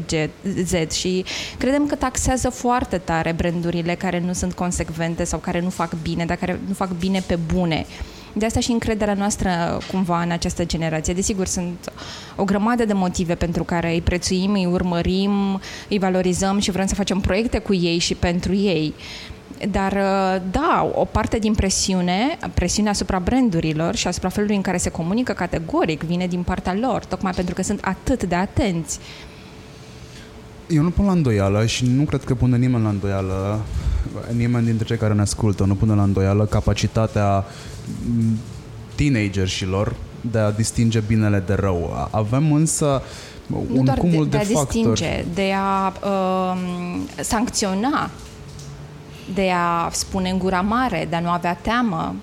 [0.63, 1.25] Z și
[1.57, 6.25] credem că taxează foarte tare brandurile care nu sunt consecvente sau care nu fac bine,
[6.25, 7.85] dar care nu fac bine pe bune.
[8.33, 11.13] De asta și încrederea noastră cumva în această generație.
[11.13, 11.91] Desigur, sunt
[12.35, 16.95] o grămadă de motive pentru care îi prețuim, îi urmărim, îi valorizăm și vrem să
[16.95, 18.93] facem proiecte cu ei și pentru ei.
[19.71, 19.93] Dar,
[20.51, 25.33] da, o parte din presiune, presiunea asupra brandurilor și asupra felului în care se comunică
[25.33, 28.99] categoric, vine din partea lor, tocmai pentru că sunt atât de atenți.
[30.67, 33.59] Eu nu pun la îndoială și nu cred că pune nimeni la îndoială,
[34.35, 37.45] nimeni dintre cei care ne ascultă nu pune la îndoială capacitatea
[38.95, 39.95] teenagerșilor
[40.31, 42.07] de a distinge binele de rău.
[42.11, 43.01] Avem însă
[43.73, 44.89] un nu cumul de, de, de a factori.
[44.89, 46.59] distinge, de a uh,
[47.19, 48.09] sancționa,
[49.33, 52.15] de a spune în gura mare, de a nu avea teamă.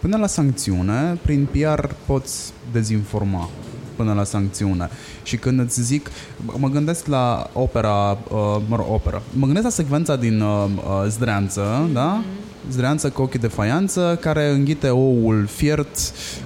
[0.00, 3.48] Până la sancțiune, prin PR poți dezinforma
[3.96, 4.90] până la sancțiune.
[5.22, 6.10] Și când îți zic,
[6.56, 11.04] mă gândesc la opera, uh, mă rog, opera, mă gândesc la secvența din uh, uh
[11.08, 11.92] Zdreanță, mm-hmm.
[11.92, 12.22] da?
[12.70, 15.96] Zdreanță cu ochii de faianță care înghite oul fiert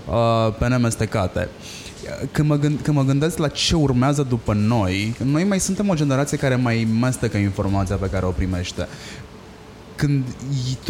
[0.09, 1.49] uh, pe nemestecate.
[2.33, 5.95] Când mă, gând, când mă gândesc la ce urmează după noi, noi mai suntem o
[5.95, 8.89] generație care mai mestecă informația pe care o primește.
[9.97, 10.25] Când,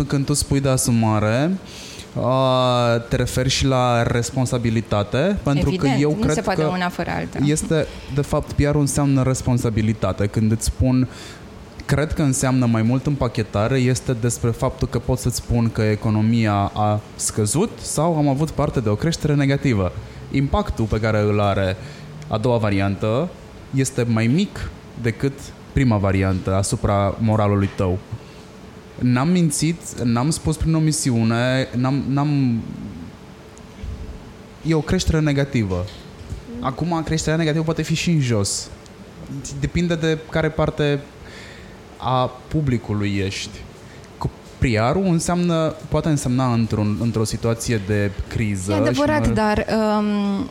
[0.07, 1.51] când tu spui de asumare,
[2.15, 6.67] Uh, te referi și la responsabilitate, pentru Evident, că eu nu cred se poate că
[6.67, 7.39] una fără alta.
[7.45, 10.27] este, de fapt, PR înseamnă responsabilitate.
[10.27, 11.09] Când îți spun
[11.87, 16.71] cred că înseamnă mai mult împachetare este despre faptul că pot să-ți spun că economia
[16.75, 19.93] a scăzut sau am avut parte de o creștere negativă.
[20.31, 21.77] Impactul pe care îl are
[22.29, 23.29] a doua variantă
[23.75, 24.71] este mai mic
[25.03, 25.33] decât
[25.73, 27.99] prima variantă asupra moralului tău.
[28.99, 32.63] N-am mințit, n-am spus prin omisiune, n-am, n-am...
[34.67, 35.85] E o creștere negativă.
[36.61, 38.69] Acum, creșterea negativă poate fi și în jos.
[39.61, 41.24] Depinde de care parte a
[42.49, 43.59] publicului ești.
[44.59, 48.73] Priarul înseamnă, poate însemna într-un, într-o situație de criză.
[48.73, 49.35] E adevărat, și mă...
[49.35, 49.67] dar
[49.99, 50.51] um, Uh,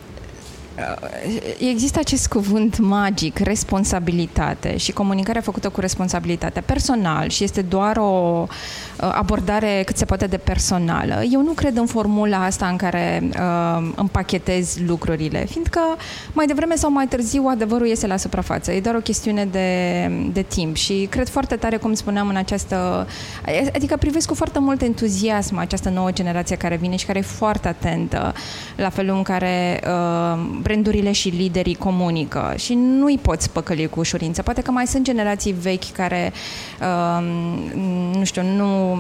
[1.59, 8.45] există acest cuvânt magic, responsabilitate și comunicarea făcută cu responsabilitate personal și este doar o
[8.47, 11.21] uh, abordare cât se poate de personală.
[11.31, 15.79] Eu nu cred în formula asta în care uh, împachetez lucrurile, fiindcă
[16.33, 18.71] mai devreme sau mai târziu adevărul iese la suprafață.
[18.71, 23.07] E doar o chestiune de, de timp și cred foarte tare, cum spuneam, în această...
[23.75, 27.67] Adică privesc cu foarte mult entuziasm această nouă generație care vine și care e foarte
[27.67, 28.33] atentă
[28.75, 33.99] la felul în care uh, brandurile și liderii comunică și nu îi poți păcăli cu
[33.99, 34.41] ușurință.
[34.41, 36.33] Poate că mai sunt generații vechi care,
[36.81, 37.23] uh,
[38.17, 38.95] nu știu, nu,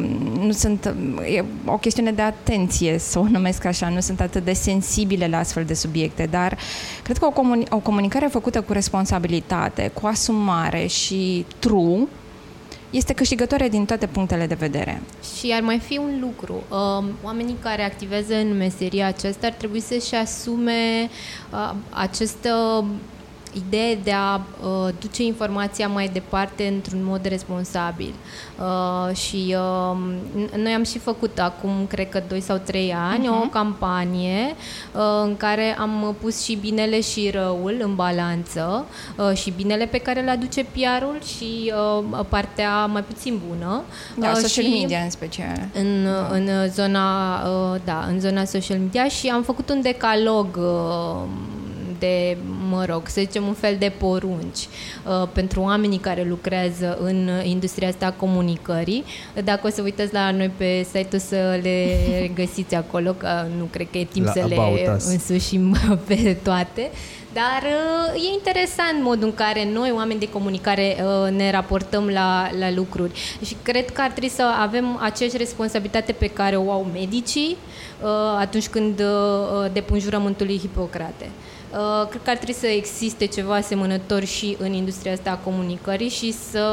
[0.45, 0.95] nu sunt...
[1.35, 5.37] E o chestiune de atenție, să o numesc așa, nu sunt atât de sensibile la
[5.37, 6.57] astfel de subiecte, dar
[7.03, 12.07] cred că o, comuni- o comunicare făcută cu responsabilitate, cu asumare și true,
[12.93, 15.01] este câștigătoare din toate punctele de vedere.
[15.37, 16.53] Și ar mai fi un lucru.
[16.53, 21.09] Um, oamenii care activează în meseria aceasta ar trebui să-și asume
[21.51, 22.85] uh, această
[23.53, 28.13] idee de a uh, duce informația mai departe într-un mod responsabil.
[28.59, 29.97] Uh, și uh,
[30.57, 33.45] noi am și făcut acum, cred că 2 sau 3 ani, uh-huh.
[33.45, 34.55] o campanie
[34.95, 38.85] uh, în care am pus și binele și răul în balanță
[39.17, 41.73] uh, și binele pe care îl aduce PR-ul și
[42.11, 43.83] uh, partea mai puțin bună.
[44.15, 45.67] Da, uh, social și media în special.
[45.73, 46.27] În, da.
[46.31, 51.27] în zona, uh, da, în zona social media și am făcut un decalog uh,
[52.03, 52.37] niște,
[52.69, 54.67] mă rog, să zicem un fel de porunci
[55.07, 59.03] uh, pentru oamenii care lucrează în industria asta a comunicării.
[59.43, 61.87] Dacă o să uitați la noi pe site-ul să le
[62.39, 64.57] găsiți acolo, că nu cred că e timp La să le
[65.07, 65.75] însușim
[66.07, 66.91] pe toate.
[67.33, 67.63] Dar
[68.15, 72.71] uh, e interesant modul în care noi, oameni de comunicare, uh, ne raportăm la, la
[72.71, 73.11] lucruri.
[73.45, 77.57] Și cred că ar trebui să avem aceeași responsabilitate pe care o au medicii
[78.01, 79.01] uh, atunci când
[79.73, 81.29] depun jurământul lui Hipocrate.
[82.09, 86.31] Cred că ar trebui să existe ceva asemănător și în industria asta a comunicării și
[86.51, 86.67] să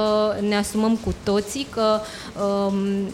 [0.49, 2.01] ne asumăm cu toții că
[2.45, 3.09] um,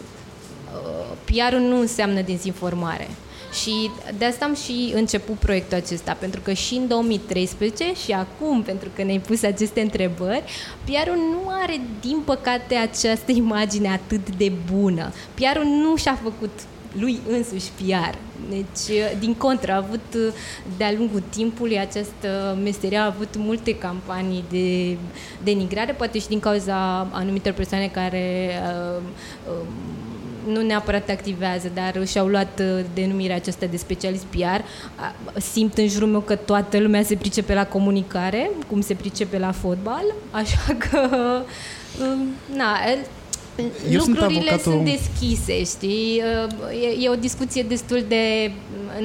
[1.25, 3.09] PR-ul nu înseamnă dezinformare.
[3.53, 8.63] Și de asta am și început proiectul acesta, pentru că și în 2013 și acum,
[8.63, 10.43] pentru că ne-ai pus aceste întrebări,
[10.85, 15.13] pr nu are, din păcate, această imagine atât de bună.
[15.35, 16.51] pr nu și-a făcut
[16.99, 18.15] lui însuși PR.
[18.49, 20.35] Deci, din contră, a avut
[20.77, 24.97] de-a lungul timpului această meserie, a avut multe campanii de
[25.43, 28.51] denigrare, poate și din cauza anumitor persoane care
[28.97, 29.03] uh,
[29.49, 29.67] uh,
[30.53, 34.61] nu neapărat activează, dar și-au luat uh, denumirea aceasta de specialist PR.
[35.41, 39.53] Simt în jurul meu că toată lumea se pricepe la comunicare, cum se pricepe la
[39.53, 41.09] fotbal, așa că
[42.01, 42.77] um, na,
[43.91, 44.73] eu lucrurile sunt, avocatul...
[44.73, 46.23] sunt deschise, știi?
[46.83, 48.51] E, e o discuție destul de...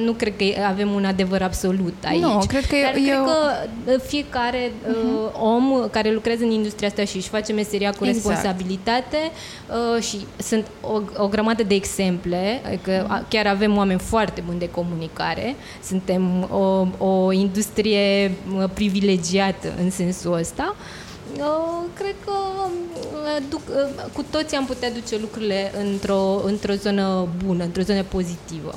[0.04, 2.20] Nu cred că avem un adevăr absolut aici.
[2.20, 3.24] Nu, cred că Dar eu...
[3.24, 5.40] cred că fiecare uh-huh.
[5.40, 8.14] om care lucrează în industria asta și își face meseria cu exact.
[8.14, 9.16] responsabilitate
[9.96, 13.28] uh, și sunt o, o grămadă de exemple, că uh-huh.
[13.28, 18.32] chiar avem oameni foarte buni de comunicare, suntem o, o industrie
[18.74, 20.76] privilegiată în sensul ăsta,
[21.94, 22.32] cred că
[23.12, 28.02] uh, duc, uh, cu toții am putea duce lucrurile într-o, într-o zonă bună, într-o zonă
[28.02, 28.74] pozitivă.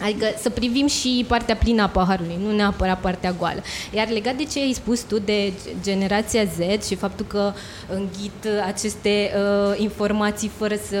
[0.00, 3.62] Adică să privim și partea plină a paharului, nu neapărat partea goală.
[3.94, 7.52] Iar legat de ce ai spus tu de generația Z și faptul că
[7.88, 10.96] înghit aceste uh, informații fără să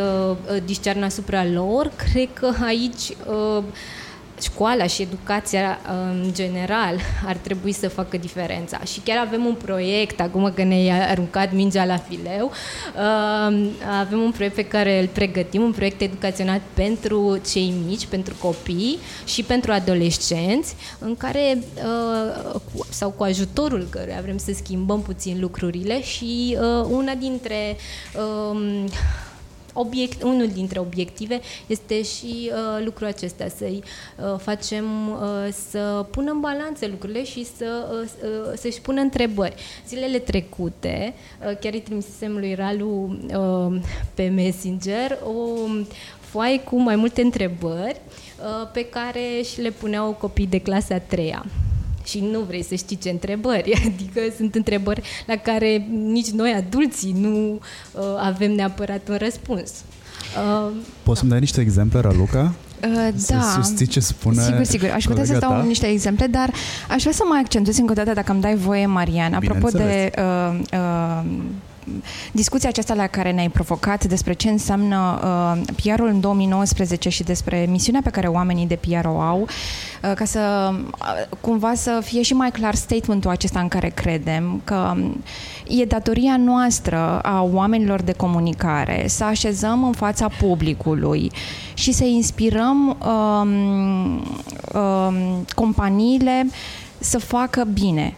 [0.50, 3.62] uh, discernă asupra lor, cred că aici uh,
[4.40, 8.80] școala și educația în general ar trebui să facă diferența.
[8.80, 14.30] Și chiar avem un proiect, acum că ne-ai aruncat mingea la fileu, um, avem un
[14.30, 19.72] proiect pe care îl pregătim, un proiect educațional pentru cei mici, pentru copii și pentru
[19.72, 26.86] adolescenți, în care, uh, sau cu ajutorul căruia vrem să schimbăm puțin lucrurile și uh,
[26.90, 27.76] una dintre
[28.50, 28.88] um,
[29.78, 36.30] obiect, unul dintre obiective este și uh, lucrul acesta, să-i uh, facem uh, să pună
[36.30, 39.54] în balanță lucrurile și să, uh, uh, să-și pună întrebări.
[39.88, 43.80] Zilele trecute, uh, chiar îi trimisesem lui Ralu uh,
[44.14, 45.66] pe Messenger o
[46.20, 48.00] foaie cu mai multe întrebări
[48.38, 51.44] uh, pe care și le puneau copii de clasa a treia
[52.06, 53.72] și nu vrei să știi ce întrebări.
[53.86, 57.52] Adică sunt întrebări la care nici noi, adulții, nu
[57.92, 59.70] uh, avem neapărat un răspuns.
[60.36, 62.54] Uh, Poți să-mi dai niște exemple, Raluca?
[62.84, 63.60] Uh, să da.
[63.62, 64.90] susții ce spune Sigur, sigur.
[64.90, 66.52] Aș putea să dau niște exemple, dar
[66.88, 70.10] aș vrea să mai accentuez încă o dată, dacă îmi dai voie, Marian, apropo de
[70.18, 71.24] uh, uh,
[72.32, 77.66] discuția aceasta la care ne-ai provocat despre ce înseamnă uh, PR-ul în 2019 și despre
[77.68, 82.22] misiunea pe care oamenii de PR o au, uh, ca să uh, cumva să fie
[82.22, 84.94] și mai clar statementul acesta în care credem, că
[85.68, 91.32] e datoria noastră a oamenilor de comunicare să așezăm în fața publicului
[91.74, 93.50] și să inspirăm um,
[94.80, 96.46] um, companiile
[96.98, 98.14] să facă bine,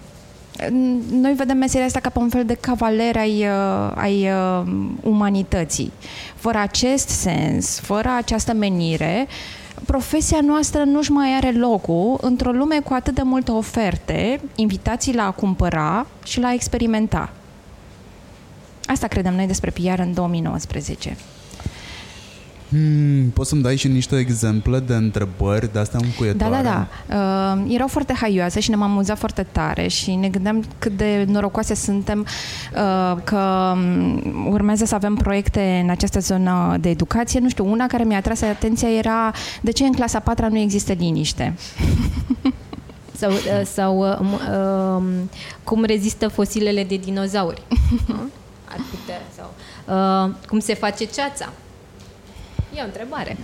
[1.11, 4.66] noi vedem meseria asta ca pe un fel de cavaler ai, uh, ai uh,
[5.03, 5.92] umanității.
[6.35, 9.27] Fără acest sens, fără această menire,
[9.87, 15.27] profesia noastră nu-și mai are locul într-o lume cu atât de multe oferte, invitații la
[15.27, 17.31] a cumpăra și la a experimenta.
[18.87, 21.16] Asta credem noi despre PR în 2019.
[22.70, 26.62] Hmm, poți să-mi dai și niște exemple de întrebări de astea încuietoare?
[26.62, 27.57] Da, da, da.
[27.57, 31.74] Uh, erau foarte haioase și ne-am amuzat foarte tare și ne gândeam cât de norocoase
[31.74, 32.26] suntem
[32.74, 37.40] uh, că um, urmează să avem proiecte în această zonă de educație.
[37.40, 40.92] Nu știu, una care mi-a atras atenția era de ce în clasa 4 nu există
[40.92, 41.54] liniște.
[43.20, 45.02] sau, uh, sau uh, uh,
[45.64, 47.62] cum rezistă fosilele de dinozauri.
[48.72, 49.20] Ar putea.
[49.37, 49.54] Sau,
[50.26, 51.52] uh, cum se face ceața
[52.79, 53.37] E o întrebare.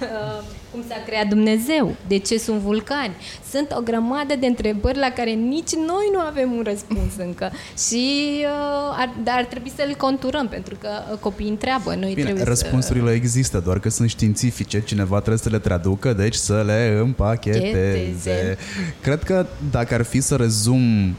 [0.72, 1.96] Cum s-a creat Dumnezeu?
[2.06, 3.14] De ce sunt vulcani?
[3.50, 7.50] Sunt o grămadă de întrebări la care nici noi nu avem un răspuns încă.
[7.88, 8.04] Și
[8.40, 11.94] uh, ar, dar ar trebui să le conturăm, pentru că uh, copiii întreabă.
[11.94, 13.14] Noi Bine, trebuie răspunsurile să...
[13.14, 17.70] există, doar că sunt științifice, cineva trebuie să le traducă, deci să le împacheteze.
[17.70, 18.58] Cheteze.
[19.00, 21.14] Cred că dacă ar fi să rezum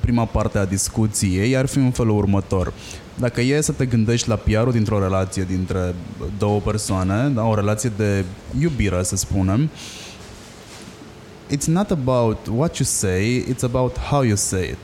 [0.00, 2.72] prima parte a discuției, ar fi în felul următor.
[3.18, 5.94] Dacă e să te gândești la PR-ul dintr-o relație dintre
[6.38, 8.24] două persoane, da, o relație de
[8.60, 9.70] iubire, să spunem,
[11.56, 14.78] it's not about what you say, it's about how you say it.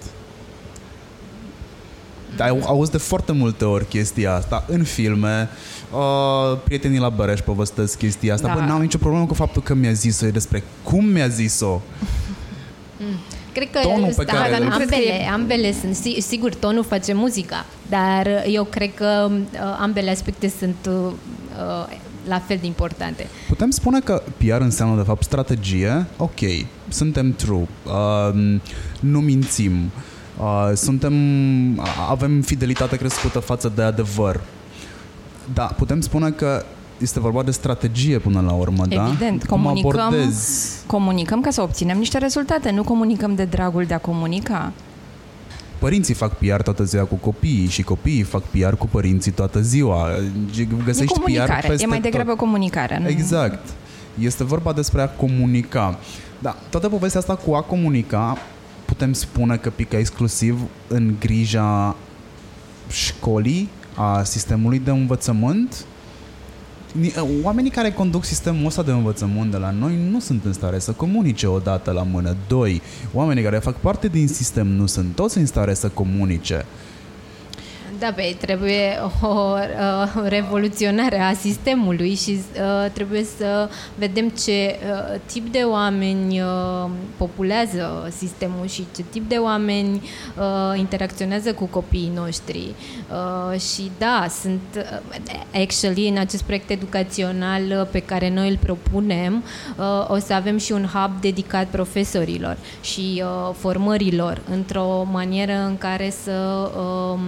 [2.38, 5.49] Ai auzi de foarte multe ori chestia asta în filme,
[5.93, 8.55] uh, prietenii la Băreș povestesc chestia asta, Da.
[8.55, 8.61] da.
[8.61, 11.81] bă, n-am nicio problemă cu faptul că mi-a zis-o, e despre cum mi-a zis-o.
[13.53, 17.67] Cred că Tonul pe sta- care îl- ambele, ambele sunt, si- sigur, tonul face muzica,
[17.89, 19.39] dar eu cred că uh,
[19.81, 21.97] ambele aspecte sunt uh, uh,
[22.29, 23.27] la fel de importante.
[23.49, 26.39] Putem spune că PR înseamnă de fapt strategie, ok,
[26.89, 28.57] suntem true, uh,
[29.01, 29.91] nu mințim,
[30.41, 31.15] uh, suntem,
[32.09, 34.41] avem fidelitate crescută față de adevăr.
[35.55, 36.65] Da, putem spune că
[37.01, 39.07] este vorba de strategie până la urmă, da?
[39.07, 43.95] Evident, Cum comunicăm, abordezi comunicăm ca să obținem niște rezultate, nu comunicăm de dragul de
[43.95, 44.73] a comunica.
[45.79, 50.09] Părinții fac PR toată ziua cu copiii și copiii fac PR cu părinții toată ziua.
[50.59, 52.11] E Găsești PR comunicare, peste e mai tot.
[52.11, 52.99] degrabă comunicare.
[52.99, 53.09] Nu?
[53.09, 53.67] Exact.
[54.19, 55.99] Este vorba despre a comunica.
[56.39, 58.39] Da, toată povestea asta cu a comunica
[58.85, 61.97] putem spune că pică exclusiv în grija
[62.91, 65.85] școlii, a sistemului de învățământ.
[66.92, 70.79] Ni- Oamenii care conduc sistemul ăsta de învățământ de la noi nu sunt în stare
[70.79, 72.37] să comunice odată la mână.
[72.48, 76.64] Doi, oamenii care fac parte din sistem nu sunt toți în stare să comunice.
[78.01, 85.21] Da, băi, trebuie o uh, revoluționare a sistemului și uh, trebuie să vedem ce uh,
[85.27, 89.95] tip de oameni uh, populează sistemul și ce tip de oameni
[90.39, 92.75] uh, interacționează cu copiii noștri.
[93.11, 98.57] Uh, și da, sunt uh, actually în acest proiect educațional uh, pe care noi îl
[98.57, 99.45] propunem,
[99.79, 105.79] uh, o să avem și un hub dedicat profesorilor și uh, formărilor într-o manieră în
[105.79, 107.21] care să um,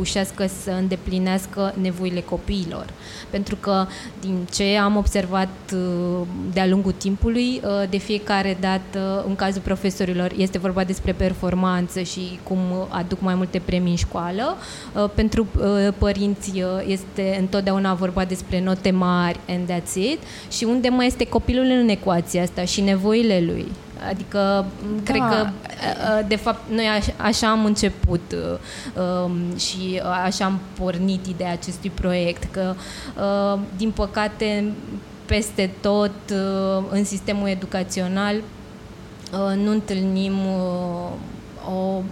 [0.00, 2.86] reușească să îndeplinească nevoile copiilor.
[3.30, 3.86] Pentru că
[4.20, 10.32] din ce am observat uh, de-a lungul timpului, uh, de fiecare dată, în cazul profesorilor,
[10.36, 12.58] este vorba despre performanță și cum
[12.88, 14.56] aduc mai multe premii în școală.
[14.94, 20.18] Uh, Pentru uh, părinți uh, este întotdeauna vorba despre note mari and that's it.
[20.50, 23.66] Și unde mai este copilul în ecuația asta și nevoile lui?
[24.08, 25.02] Adică, da.
[25.04, 30.44] cred că, uh, de fapt, noi aș- așa am început uh, um, și uh, așa
[30.44, 32.74] am pornit ideea acestui proiect, că,
[33.54, 34.72] uh, din păcate,
[35.24, 41.10] peste tot uh, în sistemul educațional uh, nu întâlnim uh,
[41.74, 42.02] o,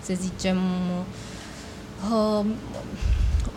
[0.00, 0.58] să zicem,
[2.12, 2.44] uh,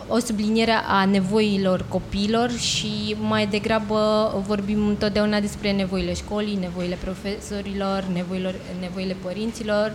[0.08, 8.04] o subliniere a nevoilor copiilor și mai degrabă vorbim întotdeauna despre nevoile școlii, nevoile profesorilor,
[8.12, 9.92] nevoilor, nevoile părinților,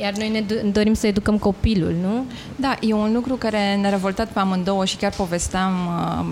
[0.00, 2.24] iar noi ne do- dorim să educăm copilul, nu?
[2.56, 6.26] Da, e un lucru care ne-a revoltat pe amândouă și chiar povesteam uh,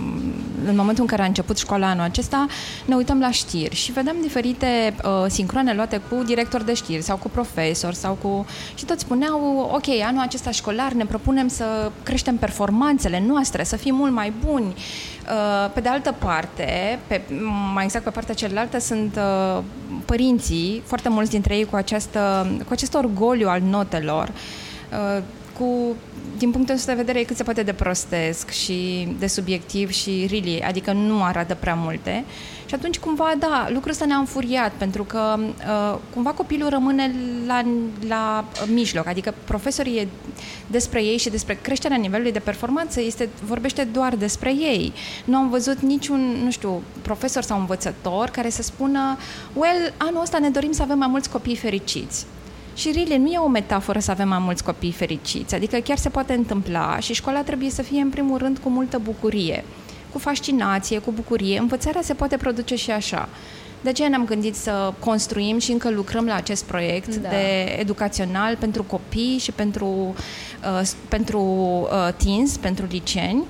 [0.67, 2.47] în momentul în care a început școala anul acesta,
[2.85, 7.17] ne uităm la știri și vedem diferite uh, sincroane luate cu director de știri sau
[7.17, 8.47] cu profesor sau cu...
[8.75, 13.95] și toți spuneau, ok, anul acesta școlar ne propunem să creștem performanțele noastre, să fim
[13.95, 14.67] mult mai buni.
[14.67, 15.14] Uh,
[15.73, 17.21] pe de altă parte, pe,
[17.75, 19.63] mai exact pe partea cealaltă, sunt uh,
[20.05, 25.23] părinții, foarte mulți dintre ei cu, această, cu acest orgoliu al notelor, uh,
[25.59, 25.97] cu,
[26.39, 30.27] din punctul ăsta de vedere, e cât se poate de prostesc și de subiectiv și
[30.31, 32.25] really, adică nu arată prea multe.
[32.67, 37.15] Și atunci, cumva, da, lucrul ăsta ne-a înfuriat, pentru că uh, cumva copilul rămâne
[37.47, 37.65] la,
[38.09, 40.09] la mijloc, adică profesorii e
[40.67, 44.93] despre ei și despre creșterea nivelului de performanță este, vorbește doar despre ei.
[45.25, 49.19] Nu am văzut niciun, nu știu, profesor sau învățător care să spună,
[49.53, 52.27] well, anul ăsta ne dorim să avem mai mulți copii fericiți.
[52.75, 56.09] Și really, nu e o metaforă să avem mai mulți copii fericiți, adică chiar se
[56.09, 59.65] poate întâmpla și școala trebuie să fie în primul rând cu multă bucurie,
[60.13, 61.59] cu fascinație, cu bucurie.
[61.59, 63.29] Învățarea se poate produce și așa.
[63.83, 67.29] De aceea ne-am gândit să construim și încă lucrăm la acest proiect Da.
[67.29, 73.43] de educațional pentru copii și pentru, uh, pentru uh, teens, pentru liceeni.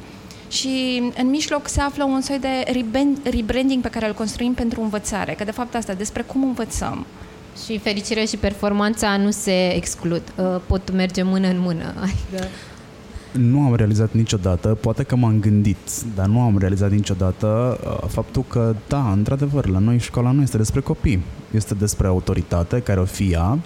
[0.48, 4.82] Și în mijloc se află un soi de rebrand- rebranding pe care îl construim pentru
[4.82, 7.06] învățare, că de fapt asta despre cum învățăm.
[7.64, 11.94] Și fericirea și performanța nu se exclud, uh, pot merge mână în mână.
[12.06, 12.46] Adică
[13.38, 15.76] nu am realizat niciodată, poate că m-am gândit,
[16.14, 20.56] dar nu am realizat niciodată uh, faptul că, da, într-adevăr, la noi școala nu este
[20.56, 23.58] despre copii, este despre autoritate, care o fie ea,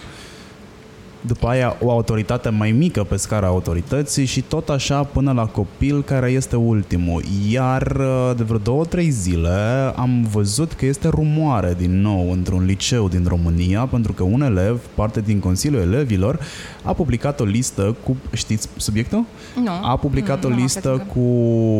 [1.21, 6.03] după aia o autoritate mai mică pe scara autorității și tot așa până la copil
[6.03, 7.23] care este ultimul.
[7.49, 12.65] Iar uh, de vreo două, trei zile am văzut că este rumoare din nou într-un
[12.65, 16.39] liceu din România pentru că un elev, parte din Consiliul Elevilor,
[16.83, 19.25] a publicat o listă cu, știți subiectul?
[19.63, 19.71] Nu.
[19.81, 21.19] A publicat nu, o nu, listă cred că- cu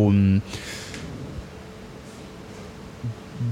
[0.10, 0.42] mm,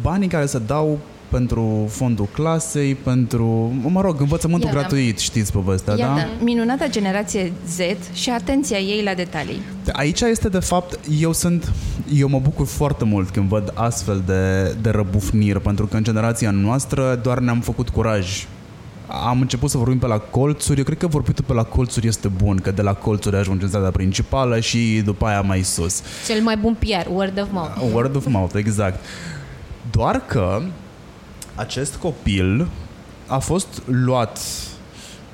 [0.02, 1.00] banii care se dau
[1.30, 4.80] pentru fondul clasei, pentru, mă rog, învățământul Iată.
[4.80, 6.02] gratuit, știți povestea, da?
[6.02, 7.80] Iată, minunata generație Z
[8.14, 9.62] și atenția ei la detalii.
[9.92, 11.72] Aici este de fapt, eu sunt,
[12.14, 16.52] eu mă bucur foarte mult când văd astfel de, de răbufniri, pentru că în generația
[16.52, 18.46] noastră doar ne-am făcut curaj.
[19.08, 22.28] Am început să vorbim pe la colțuri, eu cred că vorbitul pe la colțuri este
[22.28, 26.02] bun, că de la colțuri ajungi în strada principală și după aia mai sus.
[26.28, 27.94] Cel mai bun PR, word of mouth.
[27.94, 29.06] Word of mouth, exact.
[29.92, 30.62] Doar că
[31.58, 32.68] acest copil
[33.28, 34.39] a fost luat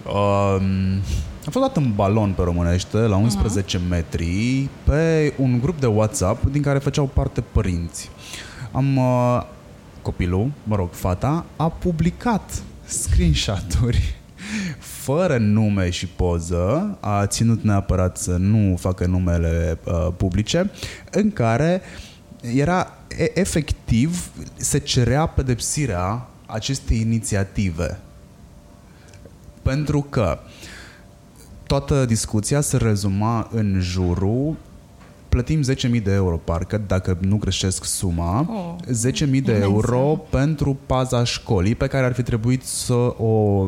[0.05, 1.01] um,
[1.45, 3.89] a fost luat în balon pe românește la 11 uh-huh.
[3.89, 8.09] metri pe un grup de WhatsApp din care făceau parte părinți.
[8.71, 9.43] Am uh,
[10.01, 14.15] copilul, mă rog, fata, a publicat screenshot-uri
[15.03, 20.71] fără nume și poză, a ținut neapărat să nu facă numele uh, publice,
[21.11, 21.81] în care
[22.55, 27.99] era e- efectiv, se cerea pedepsirea acestei inițiative.
[29.61, 30.39] Pentru că
[31.67, 34.55] toată discuția se rezuma în jurul
[35.29, 38.75] plătim 10.000 de euro, parcă, dacă nu greșesc suma, Oh,
[39.11, 39.51] 10.000 de imensă.
[39.61, 43.67] euro pentru paza școlii pe care ar fi trebuit să o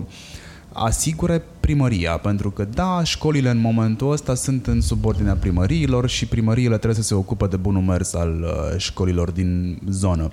[0.74, 6.76] asigure primăria, pentru că da, școlile în momentul ăsta sunt în subordinea primăriilor și primăriile
[6.76, 10.32] trebuie să se ocupe de bunul mers al uh, școlilor din zonă.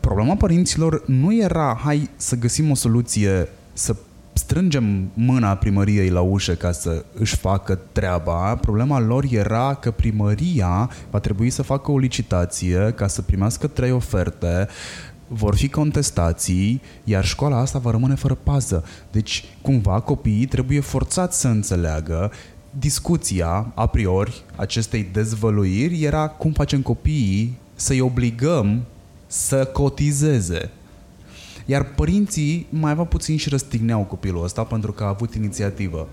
[0.00, 3.96] Problema părinților nu era hai să găsim o soluție să
[4.32, 8.56] strângem mâna primăriei la ușă ca să își facă treaba.
[8.56, 13.92] Problema lor era că primăria va trebui să facă o licitație ca să primească trei
[13.92, 14.68] oferte,
[15.32, 18.84] vor fi contestații, iar școala asta va rămâne fără pază.
[19.10, 22.32] Deci, cumva, copiii trebuie forțați să înțeleagă
[22.78, 28.82] discuția, a priori, acestei dezvăluiri era cum facem copiii să-i obligăm
[29.26, 30.70] să cotizeze.
[31.66, 36.08] Iar părinții mai aveau puțin și răstigneau copilul ăsta pentru că a avut inițiativă.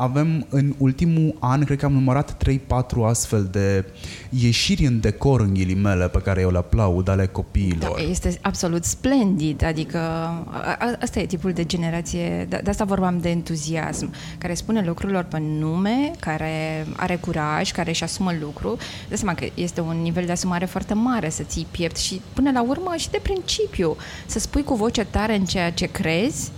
[0.00, 2.58] Avem în ultimul an, cred că am numărat 3-4
[3.06, 3.84] astfel de
[4.28, 7.94] ieșiri în decor în ghilimele pe care eu le aplaud ale copiilor.
[7.96, 12.84] Da, este absolut splendid, adică a, a, asta e tipul de generație, de, de asta
[12.84, 18.76] vorbeam de entuziasm, care spune lucrurilor pe nume, care are curaj, care își asumă lucru.
[19.08, 22.50] De seama că este un nivel de asumare foarte mare să ții piept și până
[22.50, 23.96] la urmă și de principiu,
[24.26, 26.50] să spui cu voce tare în ceea ce crezi,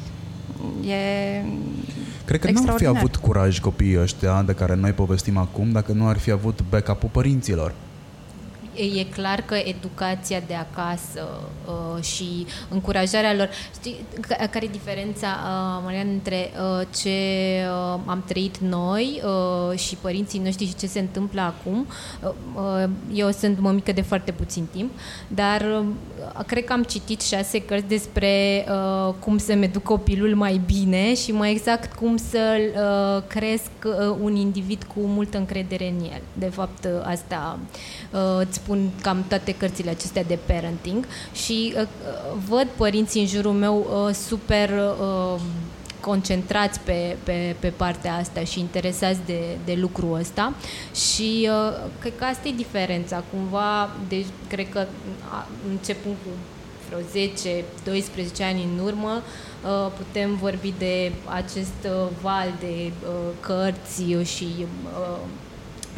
[0.86, 1.44] e
[2.30, 3.02] Cred că nu ar fi extraordinar.
[3.02, 7.08] avut curaj copiii ăștia de care noi povestim acum dacă nu ar fi avut backup-ul
[7.12, 7.74] părinților.
[8.80, 11.28] E clar că educația de acasă
[11.66, 13.48] uh, și încurajarea lor...
[13.74, 17.10] Știi ca- care e diferența, uh, Marian, între uh, ce
[17.94, 21.86] uh, am trăit noi uh, și părinții noștri și ce se întâmplă acum?
[22.22, 24.90] Uh, uh, eu sunt mămică de foarte puțin timp,
[25.28, 30.60] dar uh, cred că am citit șase cărți despre uh, cum să-mi educ copilul mai
[30.66, 36.04] bine și mai exact cum să uh, cresc uh, un individ cu multă încredere în
[36.04, 36.20] el.
[36.32, 37.58] De fapt, uh, asta
[38.12, 43.26] uh, îți spun cam toate cărțile acestea de parenting și uh, uh, văd părinții în
[43.26, 45.40] jurul meu uh, super uh,
[46.00, 50.52] concentrați pe, pe, pe partea asta și interesați de, de lucrul ăsta
[50.94, 53.24] și uh, cred că asta e diferența.
[53.32, 54.86] Cumva, deci, cred că
[55.30, 56.30] a, începând cu
[56.88, 59.22] vreo 10-12 ani în urmă,
[59.64, 65.18] uh, putem vorbi de acest uh, val de uh, cărți și uh,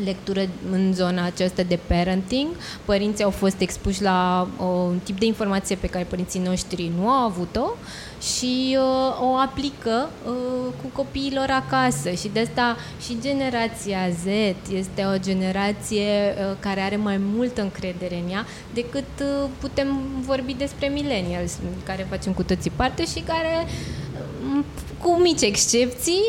[0.05, 0.41] lectură
[0.71, 2.47] în zona aceasta de parenting.
[2.85, 7.09] Părinții au fost expuși la uh, un tip de informație pe care părinții noștri nu
[7.09, 7.67] au avut-o
[8.23, 10.33] și uh, o aplică uh,
[10.83, 14.27] cu copiilor acasă și de asta și generația Z
[14.73, 20.55] este o generație uh, care are mai multă încredere în ea decât uh, putem vorbi
[20.55, 24.65] despre millennials, care facem cu toții parte și care uh,
[24.99, 26.23] cu mici excepții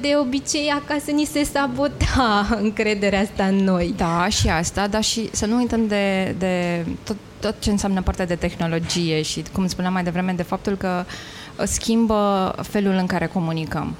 [0.00, 3.94] de obicei acasă ni se sabota încrederea asta în noi.
[3.96, 8.26] Da, și asta, dar și să nu uităm de, de tot, tot ce înseamnă partea
[8.26, 13.26] de tehnologie și, cum spuneam mai devreme, de faptul că uh, schimbă felul în care
[13.26, 13.94] comunicăm.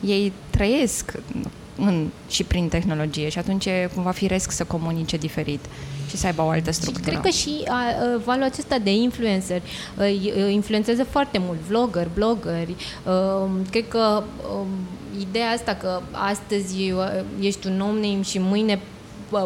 [0.00, 1.12] Ei trăiesc
[1.78, 5.64] în, și prin tehnologie și atunci e cumva firesc să comunice diferit
[6.08, 7.10] și să aibă o altă structură.
[7.10, 9.62] Și cred că și a, a, valul acesta de influencer
[9.98, 10.04] a,
[10.50, 12.74] influențează foarte mult vlogger, bloggeri.
[13.04, 14.24] A, cred că a,
[15.20, 16.92] ideea asta că astăzi
[17.40, 18.80] ești un om name și mâine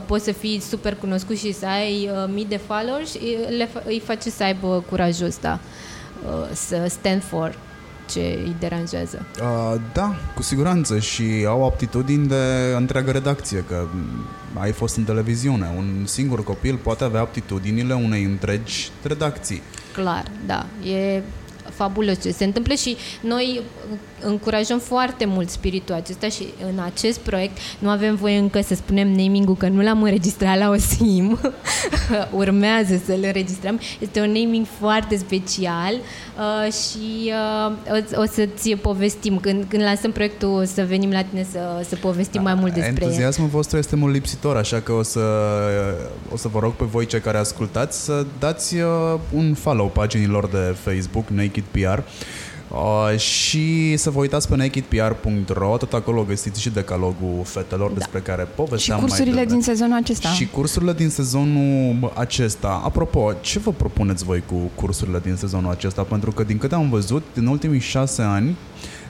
[0.07, 3.17] poți să fii super cunoscut și să ai uh, mii de followers,
[3.57, 5.61] le, îi face să aibă curajul ăsta,
[6.27, 7.59] uh, să stand for
[8.13, 9.27] ce îi deranjează.
[9.41, 13.87] Uh, da, cu siguranță și au aptitudini de întreagă redacție, că
[14.59, 15.75] ai fost în televiziune.
[15.77, 19.63] Un singur copil poate avea aptitudinile unei întregi redacții.
[19.93, 20.67] Clar, da.
[20.91, 21.23] E
[21.71, 23.63] fabulos ce se întâmplă și noi
[24.25, 29.09] încurajăm foarte mult spiritul acesta și în acest proiect nu avem voie încă să spunem
[29.09, 31.39] naming-ul că nu l-am înregistrat la OSIM,
[32.43, 33.81] urmează să-l înregistrăm.
[33.99, 37.33] Este un naming foarte special uh, și
[37.89, 41.97] uh, o, o să-ți povestim când, când lansăm proiectul să venim la tine să, să
[41.97, 43.53] povestim mai mult despre Entuziasmul el.
[43.53, 45.21] vostru este mult lipsitor, așa că o să,
[46.33, 50.47] o să vă rog pe voi cei care ascultați să dați uh, un follow paginilor
[50.47, 51.99] de Facebook Naked PR
[52.75, 57.95] Uh, și să vă uitați pe nakedpr.ro, tot acolo găsiți și decalogul fetelor da.
[57.95, 60.29] despre care povesteam Și cursurile mai din sezonul acesta.
[60.29, 62.81] Și cursurile din sezonul acesta.
[62.85, 66.03] Apropo, ce vă propuneți voi cu cursurile din sezonul acesta?
[66.03, 68.57] Pentru că din câte am văzut, din ultimii șase ani,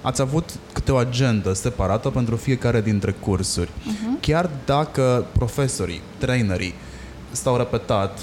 [0.01, 3.69] ați avut câte o agendă separată pentru fiecare dintre cursuri.
[3.69, 4.21] Uh-huh.
[4.21, 6.75] Chiar dacă profesorii, trainerii
[7.31, 8.19] stau repetat,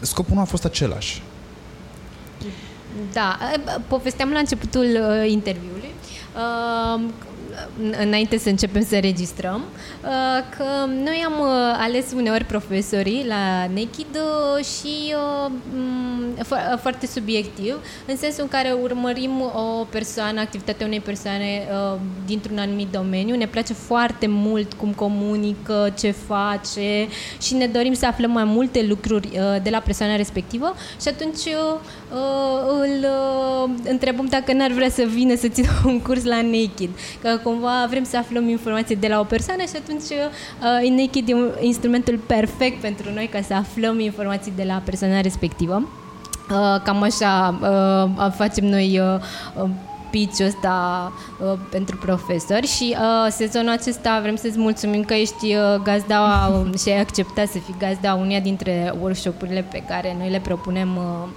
[0.00, 1.22] scopul nu a fost același.
[3.12, 3.38] Da,
[3.88, 5.90] povesteam la începutul uh, interviului
[6.36, 7.00] uh,
[8.00, 9.64] înainte să începem să registrăm,
[10.04, 10.08] uh,
[10.56, 10.64] că
[11.04, 15.14] noi am uh, ales uneori profesorii la Naked uh, și
[16.80, 21.68] foarte subiectiv, în sensul în care urmărim o persoană, activitatea unei persoane
[22.26, 23.36] dintr-un anumit domeniu.
[23.36, 27.08] Ne place foarte mult cum comunică, ce face
[27.40, 29.28] și ne dorim să aflăm mai multe lucruri
[29.62, 31.40] de la persoana respectivă și atunci
[32.80, 33.06] îl
[33.88, 36.90] întrebăm dacă n-ar vrea să vină să țină un curs la Naked.
[37.22, 41.34] Că cumva vrem să aflăm informații de la o persoană și atunci uh, Naked e
[41.34, 45.88] un, instrumentul perfect pentru noi ca să aflăm informații de la persoana respectivă.
[46.50, 49.00] Uh, cam așa uh, facem noi
[49.56, 49.68] uh,
[50.10, 55.82] pitch ăsta uh, pentru profesori și uh, sezonul acesta vrem să-ți mulțumim că ești uh,
[55.82, 60.40] gazda uh, și ai acceptat să fii gazda unia dintre workshop-urile pe care noi le
[60.40, 61.28] propunem uh,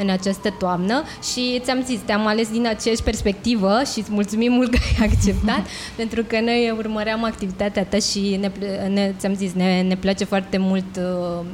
[0.00, 4.70] în această toamnă și ți-am zis, te-am ales din aceeași perspectivă și îți mulțumim mult
[4.74, 5.66] că ai acceptat
[6.00, 8.50] pentru că noi urmăream activitatea ta și ne,
[8.88, 11.44] ne, ți-am zis, ne, ne place foarte mult uh,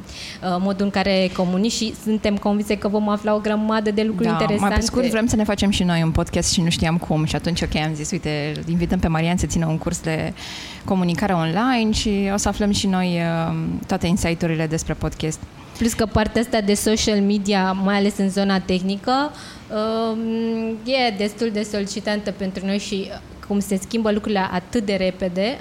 [0.43, 4.27] uh, modul în care comunici și suntem convinse că vom afla o grămadă de lucruri
[4.27, 4.69] da, interesante.
[4.69, 7.25] Mai pe scurt, vrem să ne facem și noi un podcast și nu știam cum
[7.25, 10.33] și atunci, ok, am zis, uite, invităm pe Marian să țină un curs de
[10.85, 13.55] comunicare online și o să aflăm și noi uh,
[13.87, 15.39] toate insight-urile despre podcast.
[15.77, 19.31] Plus că partea asta de social media, mai ales în zona tehnică,
[20.11, 23.07] um, e destul de solicitantă pentru noi și
[23.47, 25.57] cum se schimbă lucrurile atât de repede,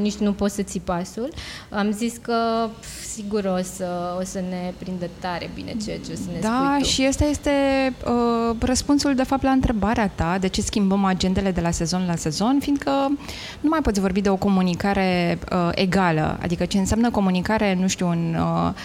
[0.00, 1.32] nici nu poți să ții pasul.
[1.68, 2.68] Am zis că
[3.14, 6.66] sigur o să, o să ne prindă tare bine ceea ce o să ne Da,
[6.70, 6.88] spui tu.
[6.88, 7.50] și ăsta este
[8.06, 12.16] uh, răspunsul de fapt la întrebarea ta, de ce schimbăm agendele de la sezon la
[12.16, 12.90] sezon, fiindcă
[13.60, 18.08] nu mai poți vorbi de o comunicare uh, egală, adică ce înseamnă comunicare, nu știu,
[18.08, 18.34] în...
[18.34, 18.76] Uh, Uh,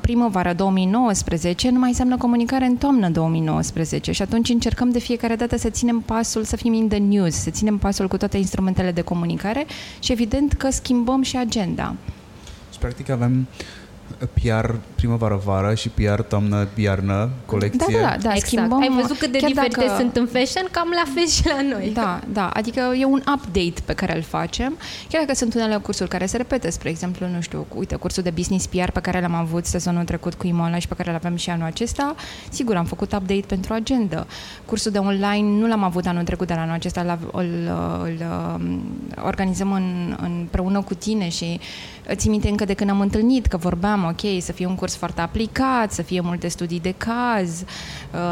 [0.00, 5.56] primăvară 2019 nu mai înseamnă comunicare în toamnă 2019 și atunci încercăm de fiecare dată
[5.56, 9.00] să ținem pasul, să fim in the news, să ținem pasul cu toate instrumentele de
[9.00, 9.66] comunicare
[9.98, 11.94] și evident că schimbăm și agenda.
[12.72, 13.46] Și practic avem
[14.26, 17.98] PR primăvară-vară și PR toamnă-iarnă, colecție.
[18.00, 18.46] Da, da, da, da exact.
[18.46, 18.80] schimbăm.
[18.80, 19.94] Ai văzut cât de diferite dacă...
[19.98, 20.68] sunt în fashion?
[20.70, 21.90] Cam la fel și la noi.
[21.94, 24.76] Da, da, adică e un update pe care îl facem.
[25.08, 28.30] Chiar dacă sunt unele cursuri care se repete, spre exemplu, nu știu, uite, cursul de
[28.30, 31.36] business PR pe care l-am avut sezonul trecut cu Imola și pe care l avem
[31.36, 32.14] și anul acesta,
[32.50, 34.26] sigur, am făcut update pentru agenda.
[34.64, 37.70] Cursul de online nu l-am avut anul trecut, dar anul acesta îl, îl, îl,
[38.02, 38.82] îl um,
[39.24, 41.60] organizăm în, împreună cu tine și
[42.12, 45.20] ții minte încă de când am întâlnit că vorbeam, ok, să fie un curs foarte
[45.20, 47.64] aplicat, să fie multe studii de caz,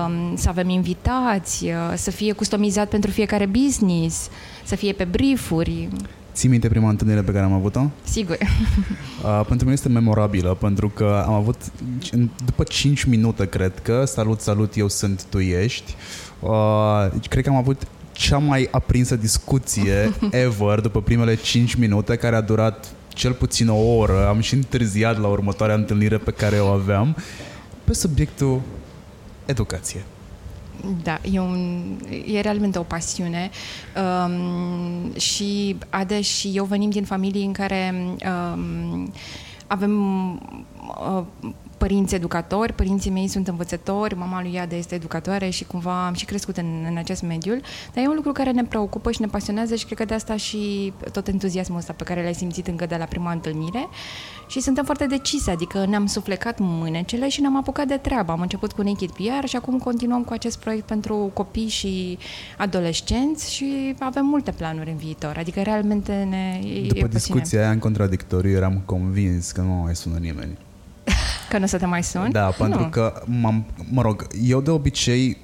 [0.06, 4.28] um, să avem invitați, uh, să fie customizat pentru fiecare business,
[4.64, 5.88] să fie pe briefuri.
[6.32, 7.90] Ții minte prima întâlnire pe care am avut-o?
[8.02, 8.38] Sigur.
[9.24, 11.56] Uh, pentru mine este memorabilă, pentru că am avut,
[12.44, 15.94] după 5 minute, cred că, salut, salut, eu sunt, tu ești,
[16.40, 22.36] uh, cred că am avut cea mai aprinsă discuție ever după primele 5 minute, care
[22.36, 26.66] a durat cel puțin o oră, am și întârziat la următoarea întâlnire pe care o
[26.66, 27.16] aveam,
[27.84, 28.60] pe subiectul
[29.46, 30.04] educație.
[31.02, 31.82] Da, e, un,
[32.26, 33.50] e realmente o pasiune
[34.26, 37.94] um, și Ade și eu venim din familii în care
[38.54, 39.12] um,
[39.66, 40.32] avem
[41.16, 41.22] uh,
[41.80, 46.24] părinți educatori, părinții mei sunt învățători, mama lui Iade este educatoare și cumva am și
[46.24, 47.54] crescut în, în acest mediu,
[47.94, 50.36] dar e un lucru care ne preocupă și ne pasionează și cred că de asta
[50.36, 53.88] și tot entuziasmul ăsta pe care l-ai simțit încă de la prima întâlnire
[54.48, 58.32] și suntem foarte decise, adică ne-am suflecat mânecele și ne-am apucat de treabă.
[58.32, 62.18] Am început cu Naked PR și acum continuăm cu acest proiect pentru copii și
[62.58, 67.78] adolescenți și avem multe planuri în viitor, adică realmente ne După e discuția aia în
[67.78, 70.68] contradictoriu eram convins că nu mai sună nimeni.
[71.50, 72.32] Că nu să te mai suni?
[72.32, 72.88] Da, pentru nu.
[72.88, 75.36] că, m-am, mă rog, eu de obicei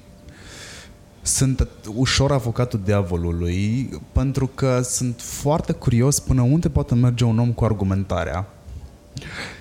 [1.21, 7.51] sunt ușor avocatul diavolului pentru că sunt foarte curios până unde poate merge un om
[7.51, 8.45] cu argumentarea.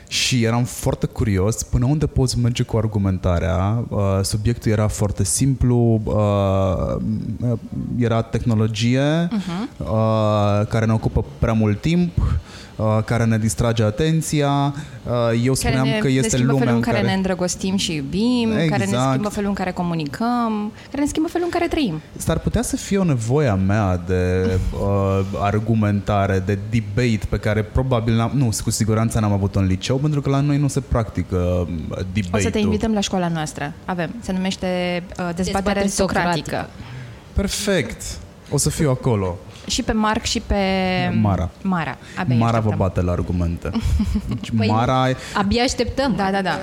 [0.08, 3.84] Și eram foarte curios până unde poți merge cu argumentarea.
[3.88, 7.02] Uh, subiectul era foarte simplu, uh,
[7.98, 9.78] era tehnologie uh-huh.
[9.78, 12.38] uh, care ne ocupă prea mult timp,
[12.76, 14.74] uh, care ne distrage atenția.
[15.04, 15.12] Uh,
[15.44, 17.14] eu spuneam care ne, că este ne schimbă lumea felul în în care, care ne
[17.16, 18.70] îndrăgostim și iubim, exact.
[18.70, 19.08] care ne Exact.
[19.10, 22.00] schimbă felul în care comunicăm, care ne schimbă felul în care trăim.
[22.16, 27.62] S-ar putea să fie o nevoie a mea de uh, argumentare, de debate pe care
[27.62, 30.80] probabil n-am, nu, cu siguranță n-am avut în liceu, pentru că la noi nu se
[30.80, 31.66] practică uh,
[32.12, 32.30] debate-ul.
[32.32, 33.72] O să te invităm la școala noastră.
[33.84, 34.14] Avem.
[34.20, 34.66] Se numește
[35.02, 36.30] uh, dezbatere, Dezbatere socratică.
[36.34, 36.70] socratică.
[37.32, 38.02] Perfect!
[38.50, 39.38] O să fiu acolo.
[39.66, 40.54] Și pe Marc și pe
[41.20, 41.50] Mara.
[41.62, 41.96] Mara.
[42.18, 42.78] Abia Mara vă așteptăm.
[42.78, 43.70] bate la argumente.
[44.28, 46.14] Deci Păi- Mara, Abia așteptăm.
[46.16, 46.58] Da, da, da.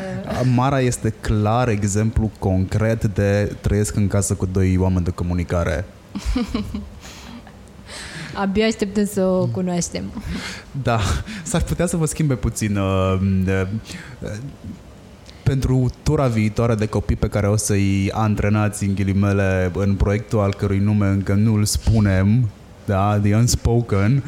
[0.54, 5.86] Mara este clar exemplu concret de trăiesc în casă cu doi oameni de comunicare.
[8.36, 10.04] Abia așteptăm să o cunoaștem.
[10.84, 11.00] Da,
[11.44, 13.62] s-ar putea să vă schimbe puțin uh, uh,
[14.20, 14.30] uh,
[15.44, 20.54] pentru tura viitoare de copii pe care o să-i antrenați în ghilimele în proiectul al
[20.54, 22.50] cărui nume încă nu îl spunem,
[22.86, 24.24] da, The Unspoken,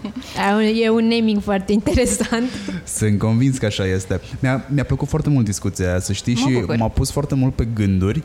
[0.82, 2.50] E un naming foarte interesant.
[2.84, 4.20] sunt convins că așa este.
[4.40, 6.76] Mi-a, mi-a plăcut foarte mult discuția aia, să știi, Mă și bucur.
[6.76, 8.22] m-a pus foarte mult pe gânduri,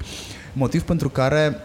[0.54, 1.56] motiv pentru care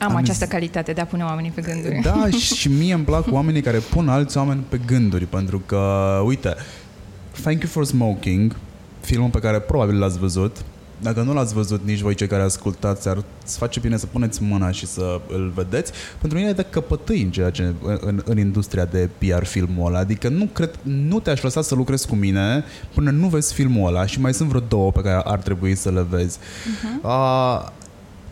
[0.00, 2.00] Am, Am această zis- calitate de a pune oamenii pe gânduri.
[2.02, 6.54] Da, și mie îmi plac oamenii care pun alți oameni pe gânduri, pentru că, uite,
[7.42, 8.56] Thank You for Smoking,
[9.00, 10.56] filmul pe care probabil l-ați văzut,
[11.02, 14.42] dacă nu l-ați văzut nici voi cei care ascultați, ar îți face bine să puneți
[14.42, 15.92] mâna și să îl vedeți.
[16.20, 19.98] Pentru mine e de căpătâi în, ceea ce, în, în industria de PR filmul ăla.
[19.98, 24.06] Adică nu cred, nu te-aș lăsa să lucrezi cu mine până nu vezi filmul ăla
[24.06, 26.38] și mai sunt vreo două pe care ar trebui să le vezi.
[26.38, 27.02] Uh-huh.
[27.02, 27.68] Uh,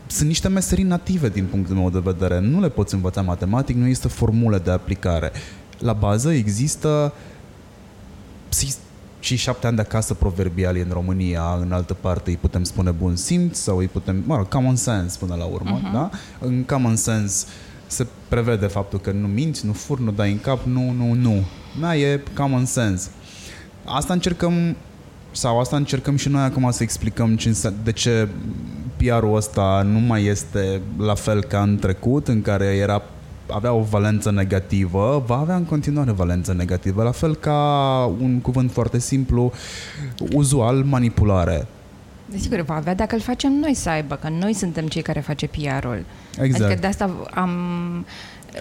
[0.06, 2.40] sunt niște meserii native din punctul meu de vedere.
[2.40, 5.32] Nu le poți învăța matematic, nu există formule de aplicare.
[5.78, 7.12] La bază există
[9.24, 12.90] psi- și șapte ani de acasă proverbiali în România, în altă parte îi putem spune
[12.90, 15.92] bun simț sau îi putem, mă rog, common sense până la urmă, uh-huh.
[15.92, 16.10] da?
[16.38, 17.46] În common sense
[17.86, 21.44] se prevede faptul că nu minți, nu fur, nu dai în cap, nu, nu, nu.
[21.80, 23.10] Da, e common sense.
[23.84, 24.76] Asta încercăm
[25.30, 28.28] sau asta încercăm și noi acum să explicăm ce înse- de ce
[28.96, 33.02] PR-ul ăsta nu mai este la fel ca în trecut, în care era
[33.48, 37.60] avea o valență negativă, va avea în continuare valență negativă, la fel ca
[38.20, 39.52] un cuvânt foarte simplu,
[40.32, 41.66] uzual, manipulare.
[42.26, 45.46] Desigur, va avea dacă îl facem noi să aibă, că noi suntem cei care face
[45.46, 46.04] PR-ul.
[46.40, 46.64] Exact.
[46.64, 47.50] Adică de asta am...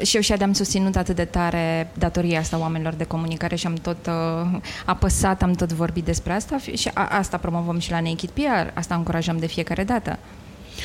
[0.01, 3.73] Și eu și am susținut atât de tare datoria asta oamenilor de comunicare și am
[3.73, 7.99] tot uh, apăsat, am tot vorbit despre asta fi- și a, asta promovăm și la
[7.99, 10.19] Naked PR, asta încurajăm de fiecare dată.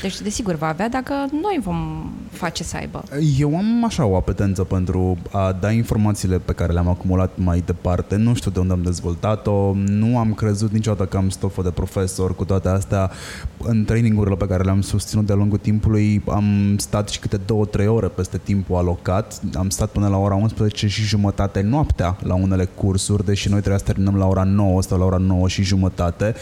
[0.02, 3.04] Deci, desigur, va avea dacă noi vom face să aibă.
[3.38, 8.16] Eu am așa o apetență pentru a da informațiile pe care le-am acumulat mai departe.
[8.16, 12.34] Nu știu de unde am dezvoltat-o, nu am crezut niciodată că am stofă de profesor.
[12.34, 13.10] Cu toate astea,
[13.58, 17.86] în trainingurile pe care le-am susținut de-a lungul timpului, am stat și câte două, trei
[17.86, 19.40] ore peste timpul alocat.
[19.54, 23.78] Am stat până la ora 11 și jumătate noaptea la unele cursuri, deși noi trebuia
[23.78, 26.34] să terminăm la ora 9 sau la ora 9 și jumătate.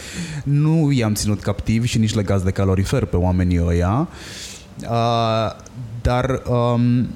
[0.43, 4.07] Nu i-am ținut captivi și nici legați de calorifer pe oamenii ăia.
[4.81, 5.55] Uh,
[6.01, 7.07] dar um,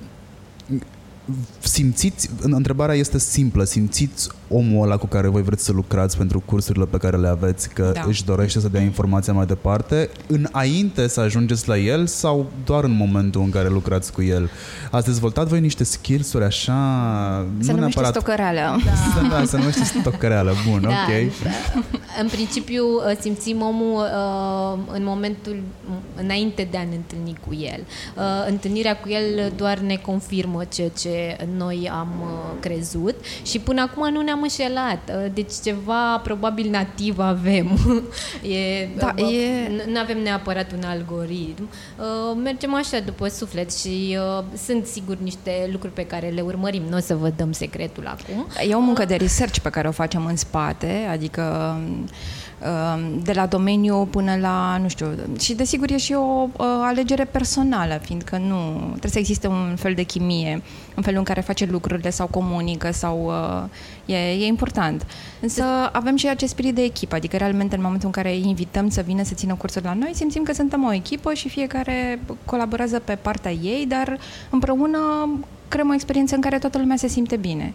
[1.64, 6.40] simțiți, în- întrebarea este simplă, simțiți omul ăla cu care voi vreți să lucrați pentru
[6.46, 8.04] cursurile pe care le aveți, că Da.
[8.08, 12.92] își dorește să dea informația mai departe, înainte să ajungeți la el sau doar în
[12.92, 14.50] momentul în care lucrați cu el?
[14.92, 16.74] Ați dezvoltat voi niște skills-uri așa,
[17.60, 18.14] Se nu numește neapărat...
[18.14, 18.60] stocăreală.
[19.22, 21.44] Da, da, se numește stocăreală, bun, Da, ok.
[21.44, 21.50] da.
[22.22, 25.56] În principiu uh, simțim omul uh, în momentul
[26.22, 27.80] înainte de a ne întâlni cu el.
[28.18, 33.60] Uh, Întâlnirea cu el doar ne confirmă ceea ce ce noi am uh, crezut și
[33.60, 35.10] până acum nu ne-am înșelat.
[35.10, 37.78] Uh, deci ceva probabil nativ avem.
[38.58, 39.72] e, da, uh, e...
[39.92, 41.70] Nu avem neapărat un algoritm.
[41.98, 46.84] Uh, mergem așa după suflet și uh, sunt sigur niște lucruri pe care le urmărim.
[46.90, 48.48] Nu o să vă dăm secretul acum.
[48.70, 52.08] E o muncă de research pe care o facem în spate, adică Um,
[53.24, 55.08] de la domeniu până la, nu știu,
[55.40, 59.94] și desigur e și o uh, alegere personală, fiindcă nu, trebuie să existe un fel
[59.94, 60.62] de chimie,
[60.96, 63.26] în felul în care face lucrurile sau comunică sau
[64.06, 65.06] uh, e, e important.
[65.40, 68.90] Însă avem și acest spirit de echipă, adică realmente în momentul în care îi invităm
[68.90, 73.00] să vină să țină cursuri la noi, simțim că suntem o echipă și fiecare colaborează
[73.00, 74.18] pe partea ei, dar
[74.50, 75.00] împreună
[75.68, 77.74] creăm o experiență în care toată lumea se simte bine.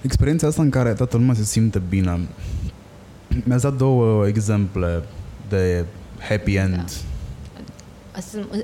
[0.00, 2.20] Experiența asta în care toată lumea se simte bine
[3.44, 5.02] mi-ați dat două exemple
[5.48, 5.84] de
[6.28, 6.76] happy end.
[6.76, 6.84] Da.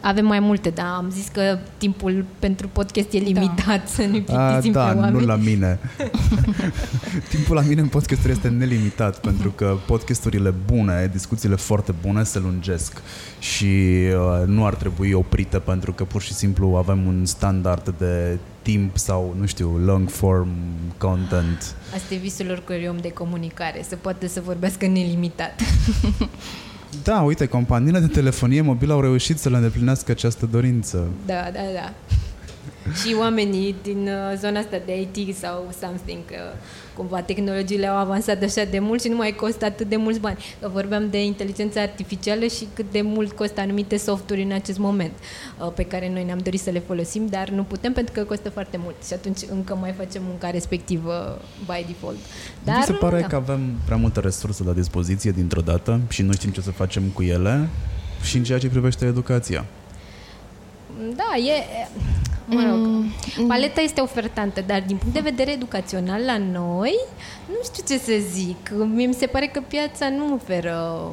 [0.00, 3.24] Avem mai multe, dar am zis că timpul pentru podcast e da.
[3.24, 3.82] limitat, da.
[3.86, 5.18] să nu plictisim da, pe oameni.
[5.18, 5.78] nu la mine.
[7.34, 12.38] timpul la mine în podcast este nelimitat, pentru că podcasturile bune, discuțiile foarte bune se
[12.38, 13.02] lungesc
[13.38, 18.38] și uh, nu ar trebui oprite pentru că pur și simplu avem un standard de
[18.62, 20.48] timp sau, nu știu, long form
[20.98, 21.74] content.
[21.94, 25.60] Asta e visul oricărui om de comunicare, să poate să vorbească nelimitat.
[27.04, 31.08] da, uite, companiile de telefonie mobilă au reușit să le îndeplinească această dorință.
[31.26, 31.92] Da, da, da.
[33.02, 36.36] Și oamenii din uh, zona asta de IT sau something, uh,
[36.96, 40.38] cumva tehnologiile au avansat așa de mult și nu mai costă atât de mulți bani.
[40.60, 45.12] Că vorbeam de inteligență artificială și cât de mult costă anumite softuri în acest moment,
[45.58, 48.50] uh, pe care noi ne-am dorit să le folosim, dar nu putem pentru că costă
[48.50, 52.18] foarte mult și atunci încă mai facem munca respectivă by default.
[52.64, 53.26] Dar, Mi se pare da.
[53.26, 57.02] că avem prea multe resurse la dispoziție dintr-o dată și nu știm ce să facem
[57.02, 57.68] cu ele
[58.22, 59.64] și în ceea ce privește educația.
[61.16, 61.88] Da, e
[62.50, 63.46] mă rog, mm.
[63.46, 66.98] paleta este ofertantă, dar din punct de vedere educațional la noi,
[67.48, 68.70] nu știu ce să zic.
[68.94, 71.08] Mi se pare că piața nu oferă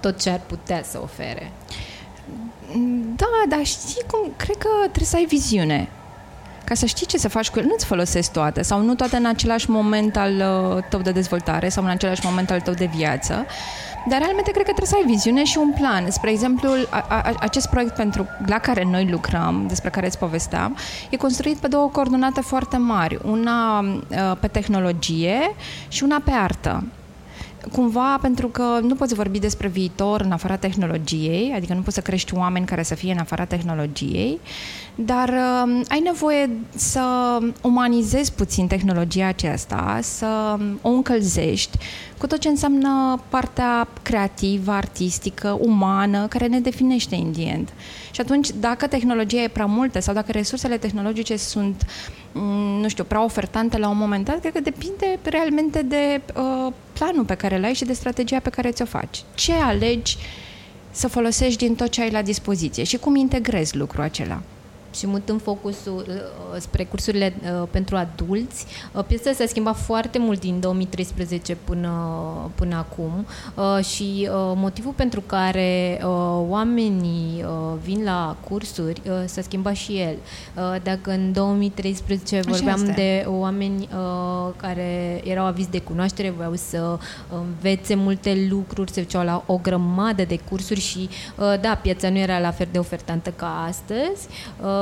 [0.00, 1.52] tot ce ar putea să ofere.
[3.16, 4.32] Da, dar știi cum?
[4.36, 5.88] Cred că trebuie să ai viziune.
[6.64, 9.26] Ca să știi ce să faci cu el, nu-ți folosesc toate sau nu toate în
[9.26, 13.46] același moment al uh, tău de dezvoltare sau în același moment al tău de viață.
[14.08, 16.10] Dar realmente cred că trebuie să ai viziune și un plan.
[16.10, 20.76] Spre exemplu, a, a, acest proiect pentru, la care noi lucrăm, despre care îți povesteam,
[21.10, 23.18] e construit pe două coordonate foarte mari.
[23.24, 25.54] Una uh, pe tehnologie
[25.88, 26.84] și una pe artă
[27.72, 32.00] cumva pentru că nu poți vorbi despre viitor în afara tehnologiei, adică nu poți să
[32.00, 34.40] crești oameni care să fie în afara tehnologiei,
[34.94, 41.78] dar uh, ai nevoie să umanizezi puțin tehnologia aceasta, să o încălzești
[42.18, 47.72] cu tot ce înseamnă partea creativă, artistică, umană, care ne definește indient.
[48.12, 51.86] Și atunci, dacă tehnologia e prea multă sau dacă resursele tehnologice sunt,
[52.32, 56.72] mm, nu știu, prea ofertante la un moment dat, cred că depinde realmente de uh,
[56.92, 59.22] planul pe care îl ai și de strategia pe care ți-o faci.
[59.34, 60.16] Ce alegi
[60.90, 64.42] să folosești din tot ce ai la dispoziție și cum integrezi lucrul acela
[64.94, 68.66] și mutând focusul uh, spre cursurile uh, pentru adulți.
[68.92, 71.90] Uh, piesa s-a schimbat foarte mult din 2013 până,
[72.54, 79.12] până acum uh, și uh, motivul pentru care uh, oamenii uh, vin la cursuri uh,
[79.24, 80.16] s-a schimbat și el.
[80.56, 82.92] Uh, dacă în 2013 Așa vorbeam este.
[82.92, 86.98] de oameni uh, care erau avizi de cunoaștere, voiau să
[87.30, 92.18] învețe multe lucruri, se duceau la o grămadă de cursuri și uh, da, piața nu
[92.18, 94.26] era la fel de ofertantă ca astăzi.
[94.60, 94.81] Uh,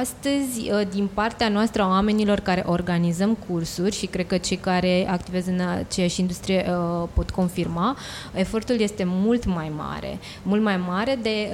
[0.00, 5.08] astăzi, uh, din partea noastră a oamenilor care organizăm cursuri și cred că cei care
[5.10, 7.96] activează în aceeași industrie uh, pot confirma,
[8.34, 10.18] efortul este mult mai mare.
[10.42, 11.50] Mult mai mare de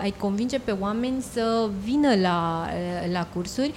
[0.00, 2.66] a-i convinge pe oameni să vină la,
[3.12, 3.72] la cursuri,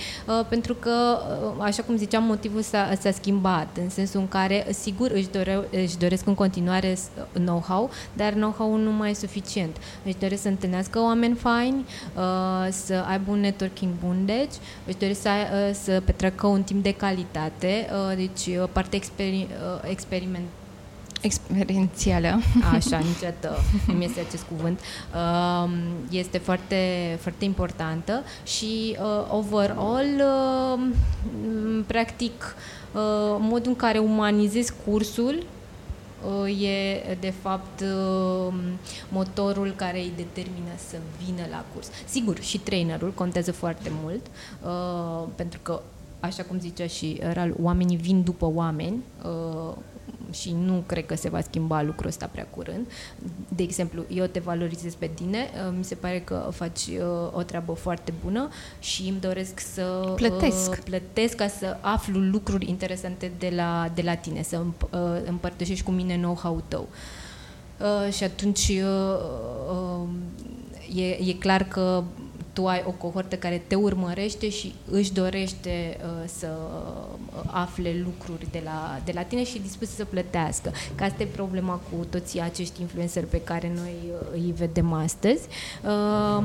[0.50, 1.18] pentru că,
[1.60, 5.98] așa cum ziceam, motivul s-a, s-a schimbat, în sensul în care, sigur, își, dore, își
[5.98, 6.98] doresc în continuare
[7.34, 9.76] know-how, dar know-how nu mai e suficient.
[10.06, 11.86] Își doresc să întâlnească oameni faini,
[12.70, 14.54] să aibă un networking bun, deci
[14.86, 19.48] își doresc să, uh, să petreacă un timp de calitate, uh, deci uh, parte experi,
[19.84, 20.46] experiment
[21.22, 22.40] experiențială.
[22.74, 23.58] Așa, niciodată
[23.88, 24.80] nu mi este acest cuvânt.
[24.80, 25.72] Um,
[26.10, 26.78] este foarte,
[27.22, 28.98] foarte importantă și
[29.30, 30.24] overall,
[31.88, 32.56] practic,
[33.40, 35.59] modul în care umanizezi cursul Uh,
[36.48, 38.54] e de fapt uh,
[39.10, 41.90] motorul care îi determină să vină la curs.
[42.06, 44.26] Sigur, și trainerul contează foarte mult,
[44.66, 45.82] uh, pentru că,
[46.20, 49.04] așa cum zicea și Ral, oamenii vin după oameni
[50.32, 52.88] și nu cred că se va schimba lucrul ăsta prea curând.
[53.48, 57.42] De exemplu, eu te valorizez pe tine, uh, mi se pare că faci uh, o
[57.42, 58.50] treabă foarte bună
[58.80, 64.02] și îmi doresc să plătesc, uh, plătesc ca să aflu lucruri interesante de la, de
[64.02, 66.88] la tine, să împ- uh, împărtășești cu mine know-how-ul tău.
[67.80, 69.20] Uh, și atunci uh,
[69.72, 72.04] uh, e, e clar că
[72.60, 76.48] tu ai o cohortă care te urmărește și își dorește uh, să
[77.46, 80.72] afle lucruri de la, de la tine și e dispus să plătească.
[80.96, 85.48] Că asta e problema cu toți acești influenceri pe care noi uh, îi vedem astăzi.
[85.84, 86.44] Uh,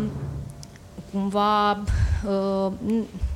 [1.12, 2.72] cumva uh,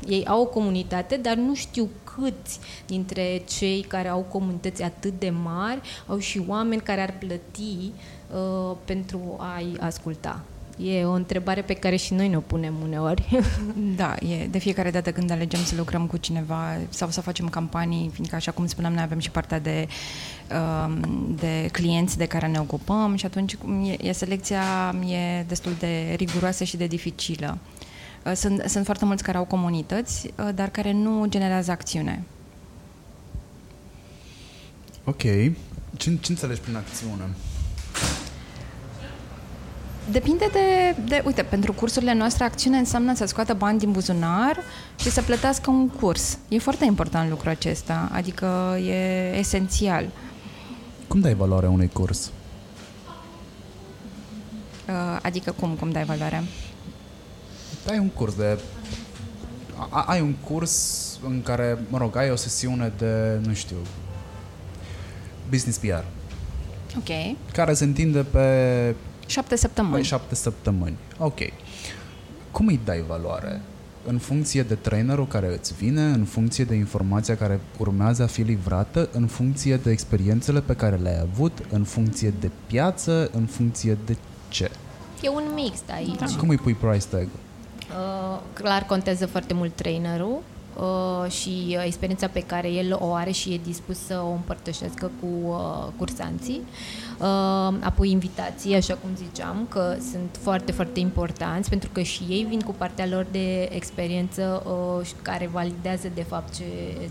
[0.07, 5.31] ei au o comunitate, dar nu știu câți dintre cei care au comunități atât de
[5.31, 7.93] mari au și oameni care ar plăti
[8.33, 10.43] uh, pentru a-i asculta.
[10.83, 13.29] E o întrebare pe care și noi ne o punem uneori.
[13.97, 18.11] Da, e de fiecare dată când alegem să lucrăm cu cineva sau să facem campanii,
[18.13, 19.89] fiindcă așa cum spuneam, noi avem și partea de,
[20.87, 26.15] um, de clienți de care ne ocupăm și atunci e, e selecția e destul de
[26.17, 27.59] riguroasă și de dificilă.
[28.25, 32.23] Uh, sunt, sunt foarte mulți care au comunități, uh, dar care nu generează acțiune.
[35.05, 35.23] Ok.
[35.23, 35.55] Ce,
[35.97, 37.25] ce înțelegi prin acțiune?
[40.13, 44.59] Depinde de, de, uite, pentru cursurile noastre, acțiune înseamnă să scoată bani din buzunar
[44.97, 46.39] și să plătească un curs.
[46.49, 50.07] E foarte important lucrul acesta, adică e esențial.
[51.09, 52.31] Cum dai valoare unui curs?
[54.89, 56.45] Uh, Adică cum, cum dai valoare?
[57.91, 58.59] Ai un curs de...
[59.91, 63.77] a- Ai un curs în care, mă rog, ai o sesiune de, nu știu,
[65.51, 66.05] business PR,
[66.97, 67.37] Ok.
[67.53, 68.95] care se întinde pe
[69.29, 69.95] Șapte săptămâni.
[69.95, 70.97] Păi șapte săptămâni.
[71.19, 71.39] Ok.
[72.51, 73.61] Cum îi dai valoare?
[74.07, 78.43] În funcție de trainerul care îți vine, în funcție de informația care urmează a fi
[78.43, 83.99] livrată, în funcție de experiențele pe care le-ai avut, în funcție de piață, în funcție
[84.07, 84.17] de
[84.49, 84.71] ce?
[85.23, 86.19] E un mix aici.
[86.19, 86.27] Da.
[86.39, 87.27] Cum îi pui price tag?
[87.27, 90.58] Uh, clar contează foarte mult trainerul uh,
[91.29, 95.27] și uh, experiența pe care el o are și e dispus să o împărtășească cu
[95.49, 96.61] uh, cursanții.
[97.19, 102.47] Uh, apoi invitații, așa cum ziceam, că sunt foarte, foarte importanți pentru că și ei
[102.49, 106.65] vin cu partea lor de experiență uh, și care validează de fapt ce,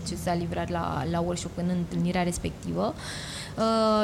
[0.08, 2.94] ce s-a livrat la, la workshop în întâlnirea respectivă.
[2.96, 3.02] Uh,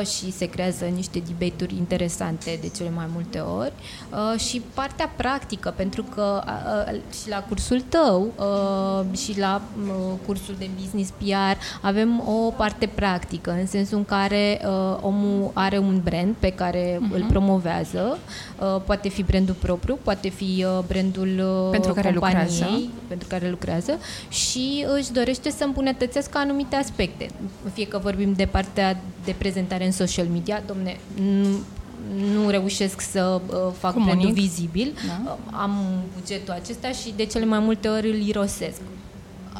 [0.05, 3.73] și se creează niște debate-uri interesante de cele mai multe ori
[4.11, 9.63] uh, și partea practică, pentru că uh, uh, și la cursul tău uh, și la
[9.87, 15.51] uh, cursul de business PR avem o parte practică, în sensul în care uh, omul
[15.55, 17.15] are un brand pe care uh-huh.
[17.15, 18.19] îl promovează,
[18.59, 22.91] uh, poate fi brandul propriu, poate fi uh, brandul uh, Pentru care companiei, lucrează.
[23.09, 23.99] pentru care lucrează
[24.29, 27.27] și își dorește să îmbunătățească anumite aspecte.
[27.73, 31.49] Fie că vorbim de partea de prezentare în social media, domne, nu,
[32.35, 34.15] nu reușesc să uh, fac Comunic.
[34.15, 35.21] brandul vizibil, Da.
[35.31, 38.81] uh, am bugetul acesta și de cele mai multe ori îl irosesc.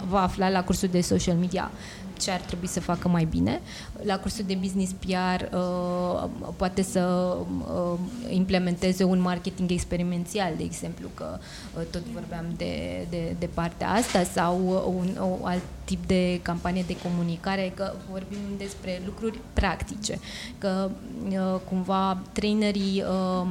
[0.09, 1.71] Va afla la cursul de social media
[2.19, 3.61] ce ar trebui să facă mai bine.
[4.07, 7.37] La cursul de business PR uh, poate să
[7.67, 7.99] uh,
[8.31, 11.39] implementeze un marketing experimențial, de exemplu, că
[11.79, 16.41] uh, tot vorbeam de, de, de partea asta, sau uh, un, un alt tip de
[16.43, 20.19] campanie de comunicare, că vorbim despre lucruri practice,
[20.59, 20.91] că
[21.29, 23.47] uh, cumva trainerii uh,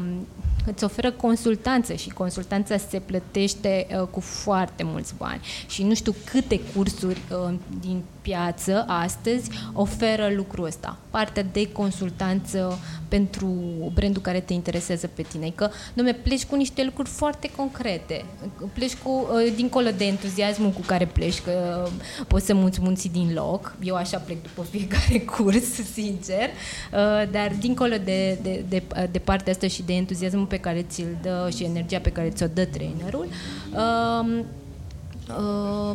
[0.65, 5.41] îți oferă consultanță și consultanța se plătește uh, cu foarte mulți bani.
[5.67, 10.97] Și nu știu câte cursuri uh, din piață astăzi oferă lucrul ăsta.
[11.09, 13.47] Partea de consultanță pentru
[13.93, 15.51] brandul care te interesează pe tine.
[15.55, 18.25] Că, domne, pleci cu niște lucruri foarte concrete.
[18.73, 21.91] Pleci cu, uh, dincolo de entuziasmul cu care pleci, că uh,
[22.27, 23.75] poți să muți munții din loc.
[23.83, 26.49] Eu așa plec după fiecare curs, sincer.
[26.93, 31.17] Uh, dar dincolo de, de, de, de partea asta și de entuziasmul pe care ți-l
[31.21, 33.27] dă și energia pe care ți-o dă trainerul,
[33.73, 34.45] uh, uh,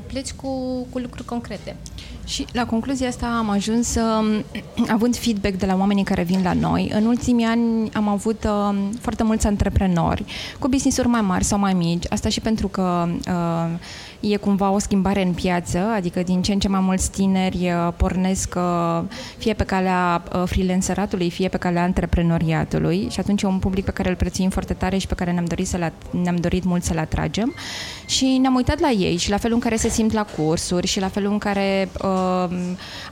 [0.07, 0.49] pleci cu,
[0.91, 1.77] cu lucruri concrete.
[2.25, 4.45] Și la concluzia asta am ajuns, um,
[4.97, 6.91] având feedback de la oamenii care vin la noi.
[6.95, 10.25] În ultimii ani am avut uh, foarte mulți antreprenori
[10.59, 12.05] cu business-uri mai mari sau mai mici.
[12.09, 13.79] Asta și pentru că uh,
[14.21, 17.93] e cumva o schimbare în piață, adică din ce în ce mai mulți tineri uh,
[17.97, 19.03] pornesc uh,
[19.37, 23.09] fie pe calea uh, freelanceratului, fie pe calea antreprenoriatului.
[23.11, 25.45] Și atunci e un public pe care îl prețuim foarte tare și pe care ne-am
[25.45, 25.93] dorit, să
[26.23, 27.55] ne-am dorit mult să-l atragem.
[28.07, 31.01] Și ne-am uitat la ei și la felul în care se simt la cursuri și
[31.01, 32.49] la felul în care uh,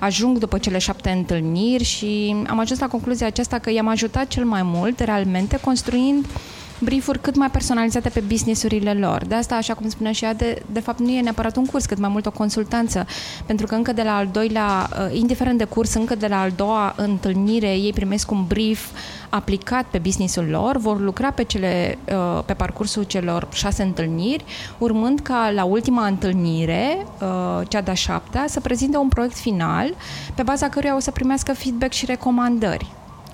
[0.00, 4.44] ajung după cele șapte întâlniri și am ajuns la concluzia aceasta că i-am ajutat cel
[4.44, 6.26] mai mult realmente construind
[6.78, 9.24] briefuri cât mai personalizate pe businessurile lor.
[9.24, 11.86] De asta, așa cum spunea și ea, de, de fapt nu e neapărat un curs,
[11.86, 13.06] cât mai mult o consultanță,
[13.46, 16.52] pentru că încă de la al doilea, uh, indiferent de curs, încă de la al
[16.56, 18.90] doua întâlnire, ei primesc un brief
[19.28, 24.44] aplicat pe businessul lor, vor lucra pe, cele, uh, pe parcursul celor șase întâlniri,
[24.78, 29.94] urmând ca la ultima întâlnire, uh, cea de-a șaptea, să prezinte un proiect final
[30.34, 32.86] pe baza căruia o să primească feedback și recomandări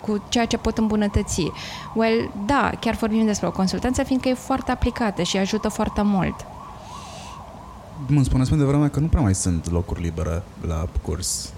[0.03, 1.51] cu ceea ce pot îmbunătăți.
[1.95, 6.35] Well, da, chiar vorbim despre o consultanță, fiindcă e foarte aplicată și ajută foarte mult.
[8.07, 11.53] Mă spuneți mai devreme că nu prea mai sunt locuri libere la curs.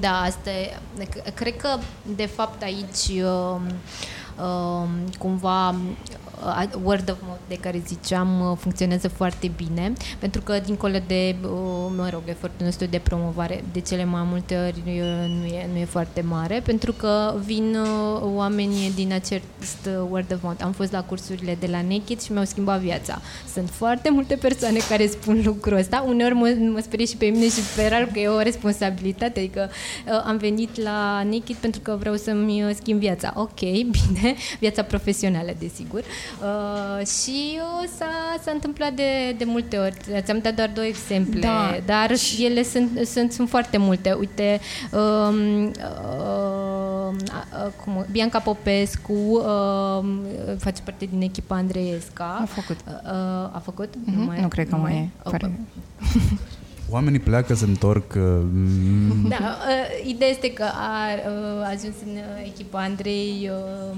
[0.00, 0.78] Da, asta e.
[1.34, 1.68] Cred că,
[2.16, 3.60] de fapt, aici uh,
[4.38, 4.88] uh,
[5.18, 5.74] cumva
[6.82, 11.50] word of mouth de care ziceam uh, funcționează foarte bine, pentru că dincolo de, uh,
[11.96, 14.90] mă rog, efortul nostru de promovare, de cele mai multe ori nu
[15.46, 20.62] e, nu e foarte mare, pentru că vin uh, oamenii din acest word of mouth.
[20.62, 23.20] Am fost la cursurile de la Naked și mi-au schimbat viața.
[23.52, 27.44] Sunt foarte multe persoane care spun lucrul ăsta, uneori mă, mă sperie și pe mine
[27.48, 29.70] și pe Ral că e o responsabilitate, adică
[30.24, 33.32] am venit la Naked pentru că vreau să-mi schimb viața.
[33.36, 33.60] Ok,
[33.96, 36.02] bine, viața profesională, desigur.
[36.40, 39.96] Uh, și uh, s-a, s-a întâmplat de, de multe ori.
[40.20, 41.76] Ți-am dat doar două exemple, da.
[41.86, 44.12] dar ele sunt, sunt, sunt foarte multe.
[44.12, 44.60] Uite,
[44.92, 50.04] um, uh, uh, cum, Bianca Popescu uh,
[50.58, 52.38] face parte din echipa Andreesca.
[52.40, 52.76] A făcut.
[52.86, 53.10] Uh, uh,
[53.52, 53.88] a făcut?
[53.88, 54.14] Mm-hmm.
[54.16, 55.08] Nu, mai, nu cred că nu mai e.
[55.22, 55.52] Okay.
[56.90, 58.14] Oamenii pleacă, se întorc.
[58.16, 58.22] Uh,
[59.28, 63.96] da, uh, ideea este că a uh, ajuns în echipa Andrei uh,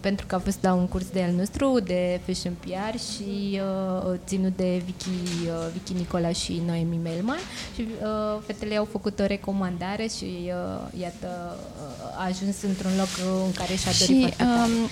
[0.00, 4.18] pentru că a fost la un curs de al nostru de Fashion PR și uh,
[4.26, 5.08] ținut de Vicky,
[5.46, 7.38] uh, Vicky Nicola și Noemi Melman
[7.74, 13.08] și uh, fetele au făcut o recomandare și uh, iată uh, a ajuns într-un loc
[13.46, 14.88] în care și-a dorit și, foarte um,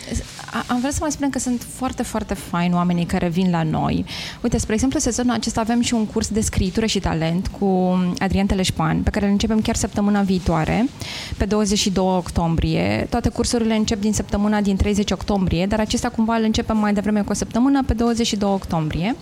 [0.67, 4.05] Am vrea să mai spunem că sunt foarte, foarte faini oamenii care vin la noi.
[4.43, 8.47] Uite, spre exemplu, sezonul acesta avem și un curs de scritură și talent cu Adrian
[8.47, 10.89] Teleșpan, pe care îl începem chiar săptămâna viitoare,
[11.37, 13.07] pe 22 octombrie.
[13.11, 16.92] Toate cursurile încep din săptămâna din 30 30 octombrie, dar acesta cumva îl începem mai
[16.92, 19.16] devreme cu o săptămână, pe 22 octombrie.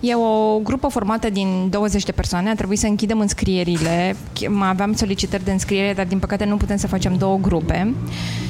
[0.00, 4.16] E o grupă formată din 20 de persoane, a trebuit să închidem înscrierile,
[4.48, 7.94] mai aveam solicitări de înscriere, dar din păcate nu putem să facem două grupe.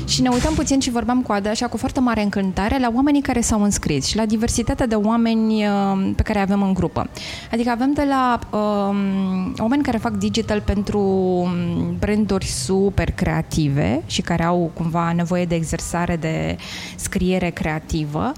[0.06, 3.22] Și ne uitam puțin și vorbeam cu Ada așa cu foarte mare încântare la oamenii
[3.22, 7.08] care s-au înscris și la diversitatea de oameni uh, pe care avem în grupă.
[7.52, 14.20] Adică avem de la um, oameni care fac digital pentru um, branduri super creative și
[14.20, 16.56] care au cumva nevoie de exersare de
[16.96, 18.32] scriere creativă,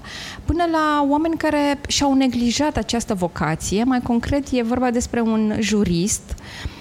[0.45, 3.83] până la oameni care și-au neglijat această vocație.
[3.83, 6.74] Mai concret, e vorba despre un jurist Uh,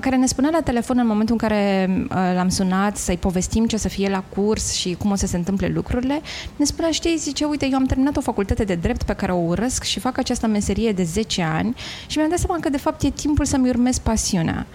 [0.00, 3.74] care ne spunea la telefon în momentul în care uh, l-am sunat să-i povestim ce
[3.74, 6.20] o să fie la curs și cum o să se întâmple lucrurile,
[6.56, 9.36] ne spunea, știi, zice, uite, eu am terminat o facultate de drept pe care o
[9.36, 11.74] urăsc și fac această meserie de 10 ani
[12.06, 14.66] și mi-am dat seama că, de fapt, e timpul să-mi urmez pasiunea.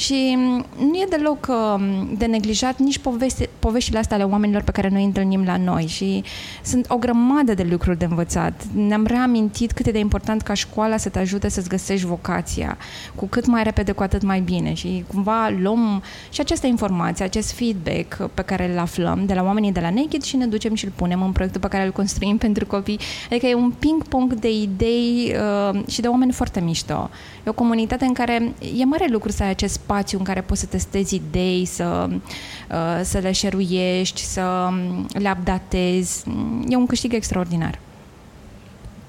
[0.00, 4.70] Și mm, nu e deloc mm, de neglijat nici povesti, poveștile astea ale oamenilor pe
[4.70, 6.22] care noi întâlnim la noi și
[6.64, 8.62] sunt o grămadă de lucruri de învățat.
[8.74, 12.78] Ne-am reamintit cât e de important ca școala să te ajute să-ți găsești vocația,
[13.14, 17.52] cu cât mai repede, cu atât mai bine și cumva luăm și această informație, acest
[17.52, 20.84] feedback pe care îl aflăm de la oamenii de la Naked și ne ducem și
[20.84, 22.98] îl punem în proiectul pe care îl construim pentru copii.
[23.30, 25.34] Adică e un ping-pong de idei
[25.72, 27.10] uh, și de oameni foarte mișto.
[27.46, 30.60] E o comunitate în care e mare lucru să ai acest spațiu în care poți
[30.60, 36.24] să testezi idei, să, uh, să le șeruiești, să um, le updatezi.
[36.68, 37.78] E un câștig extraordinar.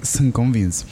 [0.01, 0.85] Sunt convins.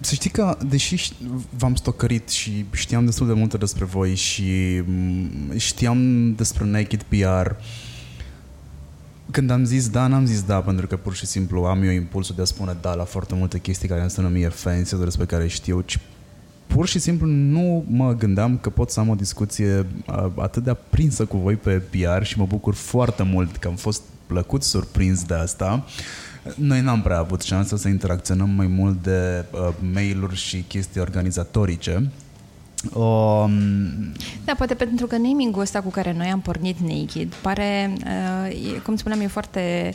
[0.00, 1.12] Să știi că, deși
[1.58, 7.50] v-am stocărit și știam destul de multe despre voi și mm, știam despre Naked PR,
[9.30, 12.34] când am zis da, n-am zis da, pentru că pur și simplu am eu impulsul
[12.34, 15.46] de a spune da la foarte multe chestii care îmi sună mie fancy, despre care
[15.46, 15.98] știu, ci
[16.66, 19.86] pur și simplu nu mă gândeam că pot să am o discuție
[20.36, 24.02] atât de aprinsă cu voi pe PR și mă bucur foarte mult că am fost
[24.26, 25.84] plăcut surprins de asta.
[26.54, 32.10] Noi n-am prea avut șansa să interacționăm mai mult de uh, mail-uri și chestii organizatorice.
[32.94, 33.50] Um...
[34.44, 38.96] Da, poate pentru că naming-ul ăsta cu care noi am pornit Naked pare, uh, cum
[38.96, 39.94] spuneam, e foarte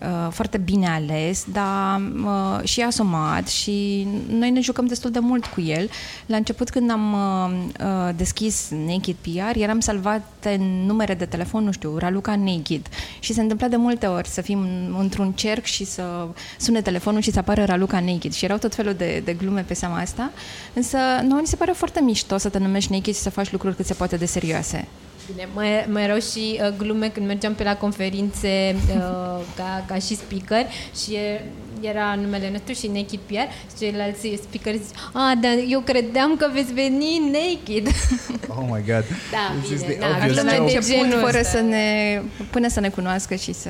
[0.00, 5.46] Uh, foarte bine ales, dar uh, și asumat și noi ne jucăm destul de mult
[5.46, 5.90] cu el.
[6.26, 11.72] La început când am uh, deschis Naked PR, eram salvate în numere de telefon, nu
[11.72, 12.86] știu, Raluca Naked.
[13.18, 14.66] Și se întâmpla de multe ori să fim
[14.98, 16.28] într-un cerc și să
[16.58, 18.32] sune telefonul și să apară Raluca Naked.
[18.32, 20.30] Și erau tot felul de, de glume pe seama asta,
[20.72, 23.76] însă nouă ni se pare foarte mișto să te numești Naked și să faci lucruri
[23.76, 24.86] cât se poate de serioase.
[25.32, 29.94] Bine, mai, mai erau și uh, glume când mergeam pe la conferințe uh, ca, ca
[29.94, 30.66] și speaker
[31.04, 31.44] și e,
[31.80, 36.50] era numele nostru și Naked PR și ceilalți speaker zic, ah, dar eu credeam că
[36.52, 37.86] veți veni naked.
[38.58, 39.04] Oh my god.
[39.30, 40.70] Da, This is bine, the da, obvious glume joke.
[40.70, 41.50] de început genul fără ăsta.
[41.58, 42.20] să ne,
[42.50, 43.68] până să ne cunoască și să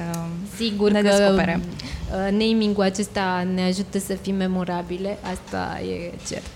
[0.57, 1.61] Sigur ne că descopere.
[1.61, 6.47] uh, naming-ul acesta ne ajută să fim memorabile, asta e cert.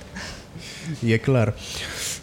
[1.13, 1.55] E clar.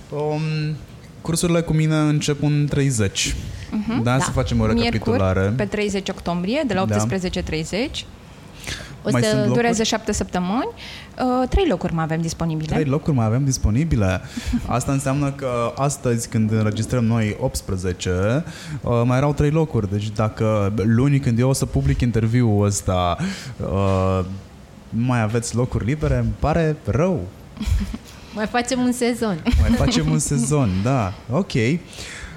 [0.09, 0.75] Um,
[1.21, 3.35] cursurile cu mine încep în 30.
[3.35, 5.39] Uh-huh, da, să facem o recapitulare.
[5.39, 7.05] Miercuri, pe 30 octombrie, de la Da.
[7.07, 8.05] 18.30.
[9.03, 9.55] O Mai să sunt locuri?
[9.55, 10.69] Durează șapte săptămâni.
[11.19, 12.73] Uh, trei locuri mai avem disponibile.
[12.73, 14.21] Trei locuri mai avem disponibile.
[14.65, 18.43] Asta înseamnă că astăzi, când înregistrăm noi 18,
[18.81, 19.91] uh, mai erau trei locuri.
[19.91, 23.17] Deci dacă luni, când eu o să public interviul ăsta,
[23.57, 24.25] uh,
[24.89, 27.19] nu mai aveți locuri libere, îmi pare rău.
[28.35, 29.43] Mai facem un sezon.
[29.59, 31.13] Mai facem un sezon, da.
[31.29, 31.53] Ok.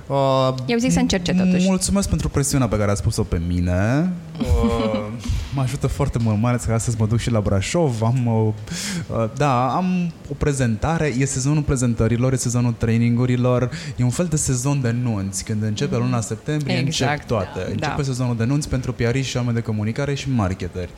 [0.07, 1.66] Uh, Eu zic să încerce, totuși.
[1.66, 4.12] Mulțumesc pentru presiunea pe care ați pus-o pe mine.
[4.40, 5.07] Uh,
[5.55, 8.03] mă ajută foarte mult, mai ales că astăzi mă duc și la Brașov.
[8.03, 8.53] Am, uh,
[9.18, 11.14] uh, da, am o prezentare.
[11.18, 13.70] E sezonul prezentărilor, e sezonul trainingurilor.
[13.97, 15.45] E un fel de sezon de nunți.
[15.45, 17.59] Când începe luna septembrie, Exact, încep toate.
[17.59, 17.64] da.
[17.70, 18.03] Începe Da.
[18.03, 20.90] sezonul de nunți pentru piariști și oameni de comunicare și marketeri.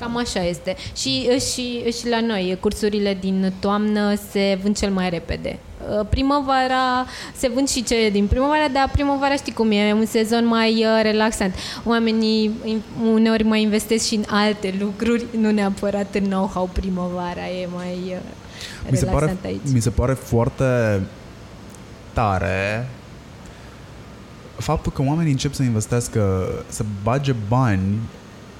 [0.00, 0.76] Cam așa este.
[0.96, 5.58] Și, și, și la noi, cursurile din toamnă se vând cel mai repede.
[5.98, 10.06] Uh, Primăvara, se vând și cele din primăvară, dar primăvara știi cum e, e un
[10.06, 11.54] sezon mai uh, relaxant.
[11.84, 17.68] Oamenii in- uneori mai investesc și în alte lucruri, nu neapărat în know-how primăvara, e
[17.74, 18.16] mai uh,
[18.90, 19.72] Mi se, relaxant pare, aici.
[19.72, 21.00] mi se pare foarte
[22.12, 22.88] tare
[24.56, 27.98] faptul că oamenii încep să investească, să bage bani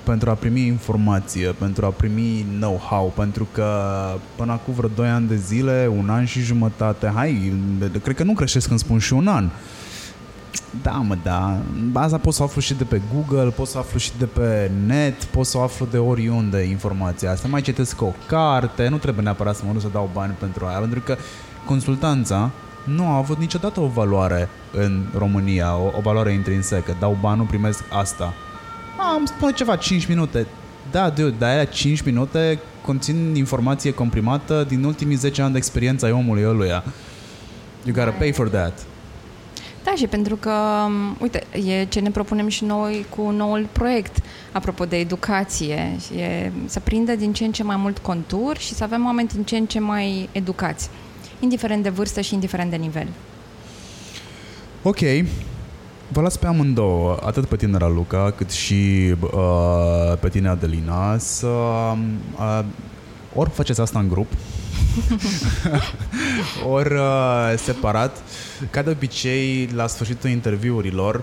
[0.02, 3.68] pentru a primi informație, pentru a primi know-how, pentru că
[4.36, 7.52] până acum vreo 2 ani de zile, un an și jumătate, hai,
[8.02, 9.50] cred că nu greșesc când spun și un an.
[10.82, 11.56] Da, mă, da.
[11.90, 14.24] Baza pot să o aflu și de pe Google, pot să o aflu și de
[14.24, 17.48] pe net, pot să o aflu de oriunde informația asta.
[17.48, 20.78] Mai citesc o carte, nu trebuie neapărat să mă duc să dau bani pentru aia,
[20.78, 21.16] pentru că
[21.66, 22.50] consultanța
[22.84, 26.96] nu a avut niciodată o valoare în România, o, o valoare intrinsecă.
[26.98, 28.34] Dau banul, primesc asta.
[29.02, 30.46] A, îmi spune ceva, 5 minute.
[30.90, 36.04] Da, dude, dar aia 5 minute conțin informație comprimată din ultimii 10 ani de experiență
[36.06, 36.84] ai omului ăluia.
[37.84, 38.82] You gotta pay for that.
[39.84, 40.52] Da, și pentru că,
[40.88, 44.16] m, uite, e ce ne propunem și noi cu noul proiect,
[44.52, 48.84] apropo de educație, e să prindă din ce în ce mai mult contur și să
[48.84, 50.88] avem oameni din ce în ce mai educați,
[51.38, 53.06] indiferent de vârstă și indiferent de nivel.
[54.82, 54.98] Ok.
[56.12, 61.46] Vă las pe amândouă, atât pe tine, Raluca, cât și uh, pe tine, Adelina, să
[61.46, 62.64] uh,
[63.34, 64.32] ori faceți asta în grup,
[66.74, 68.16] ori uh, separat.
[68.70, 71.14] Ca de obicei, la sfârșitul interviurilor,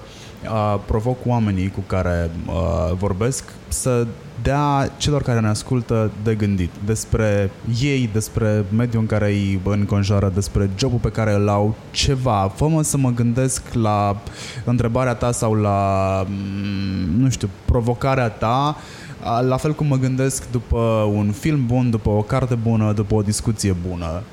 [0.43, 4.07] uh, provoc oamenii cu care uh, vorbesc să
[4.47, 10.31] dea celor care ne ascultă de gândit despre ei, despre mediul în care îi înconjoară,
[10.33, 12.51] despre jobul pe care îl au, ceva.
[12.55, 14.21] Fă-mă să mă gândesc la
[14.65, 18.77] întrebarea ta sau la, mm, nu știu, provocarea ta,
[19.23, 23.15] a, la fel cum mă gândesc după un film bun, după o carte bună, după
[23.15, 24.23] o discuție bună.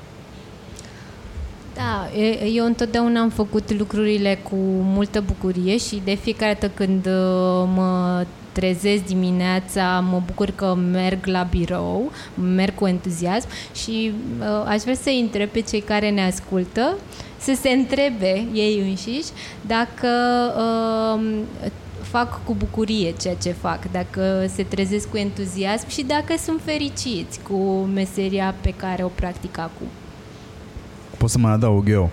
[1.73, 7.05] Da, e- eu întotdeauna am făcut lucrurile cu multă bucurie și de fiecare dată când
[7.05, 8.25] uh, mă
[8.55, 12.11] trezesc dimineața, mă bucur că merg la birou,
[12.55, 16.97] merg cu entuziasm și uh, aș vrea să întreb pe cei care ne ascultă
[17.37, 19.29] să se întrebe ei înșiși
[19.61, 20.07] dacă
[20.57, 21.35] uh,
[22.01, 27.39] fac cu bucurie ceea ce fac, dacă se trezesc cu entuziasm și dacă sunt fericiți
[27.49, 29.87] cu meseria pe care o practic acum.
[31.17, 32.09] Pot să mai adaug eu.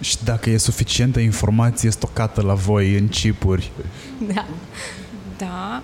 [0.00, 3.70] Și dacă e suficientă informație stocată la voi în chipuri.
[4.34, 4.46] Da.
[5.42, 5.82] Da.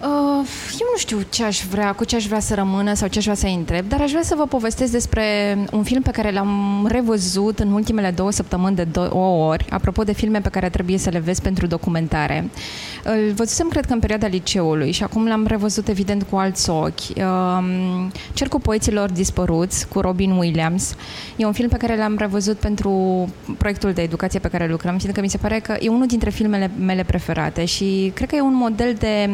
[0.00, 0.46] Uh,
[0.80, 3.24] eu nu știu ce aș vrea, cu ce aș vrea să rămână sau ce aș
[3.24, 5.24] vrea să întreb, dar aș vrea să vă povestesc despre
[5.72, 10.12] un film pe care l-am revăzut în ultimele două săptămâni de două ori, apropo de
[10.12, 12.50] filme pe care trebuie să le vezi pentru documentare.
[13.10, 17.00] Îl văzusem, cred că, în perioada liceului și acum l-am revăzut, evident, cu alți ochi.
[17.16, 20.94] Um, Cercul poeților dispăruți, cu Robin Williams.
[21.36, 22.92] E un film pe care l-am revăzut pentru
[23.58, 26.70] proiectul de educație pe care lucrăm, fiindcă mi se pare că e unul dintre filmele
[26.78, 29.30] mele preferate și cred că e un model de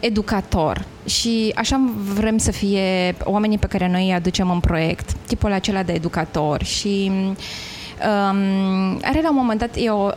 [0.00, 5.52] educator și așa vrem să fie oamenii pe care noi îi aducem în proiect, tipul
[5.52, 7.10] acela de educator și
[7.98, 10.10] Um, are la un moment dat, e o,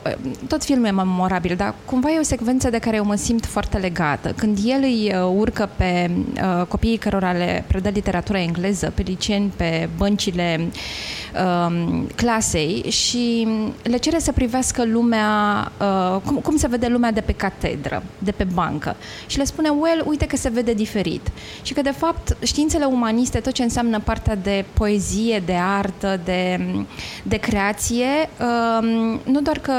[0.48, 3.78] tot filmul e memorabil, dar cumva e o secvență de care eu mă simt foarte
[3.78, 4.34] legată.
[4.38, 9.54] Când el îi uh, urcă pe uh, copiii cărora le predă literatura engleză, pe liceeni,
[9.56, 10.70] pe băncile
[11.34, 13.48] uh, clasei și
[13.84, 15.28] le cere să privească lumea,
[15.80, 18.96] uh, cum, cum se vede lumea de pe catedră, de pe bancă.
[19.28, 21.32] Și le spune, well, uite că se vede diferit.
[21.62, 26.60] Și că, de fapt, științele umaniste, tot ce înseamnă partea de poezie, de artă, de,
[27.24, 28.88] de creație, uh,
[29.24, 29.74] nu doar că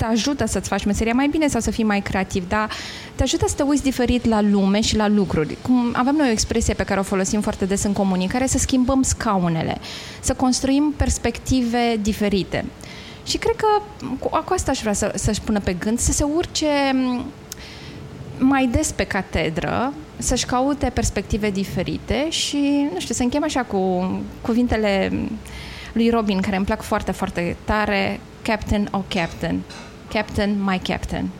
[0.00, 2.70] te ajută să-ți faci meseria mai bine sau să fii mai creativ, dar
[3.14, 5.56] te ajută să te uiți diferit la lume și la lucruri.
[5.62, 9.02] Cum avem noi o expresie pe care o folosim foarte des în comunicare, să schimbăm
[9.02, 9.76] scaunele,
[10.20, 12.64] să construim perspective diferite.
[13.26, 13.66] Și cred că
[14.18, 16.66] cu, cu asta aș vrea să, să-și pună pe gând, să se urce
[18.38, 24.10] mai des pe catedră, să-și caute perspective diferite și, nu știu, să închem așa cu
[24.40, 25.12] cuvintele
[25.92, 29.60] lui Robin, care îmi plac foarte, foarte tare, Captain, oh Captain,
[30.10, 31.30] Captain, my Captain.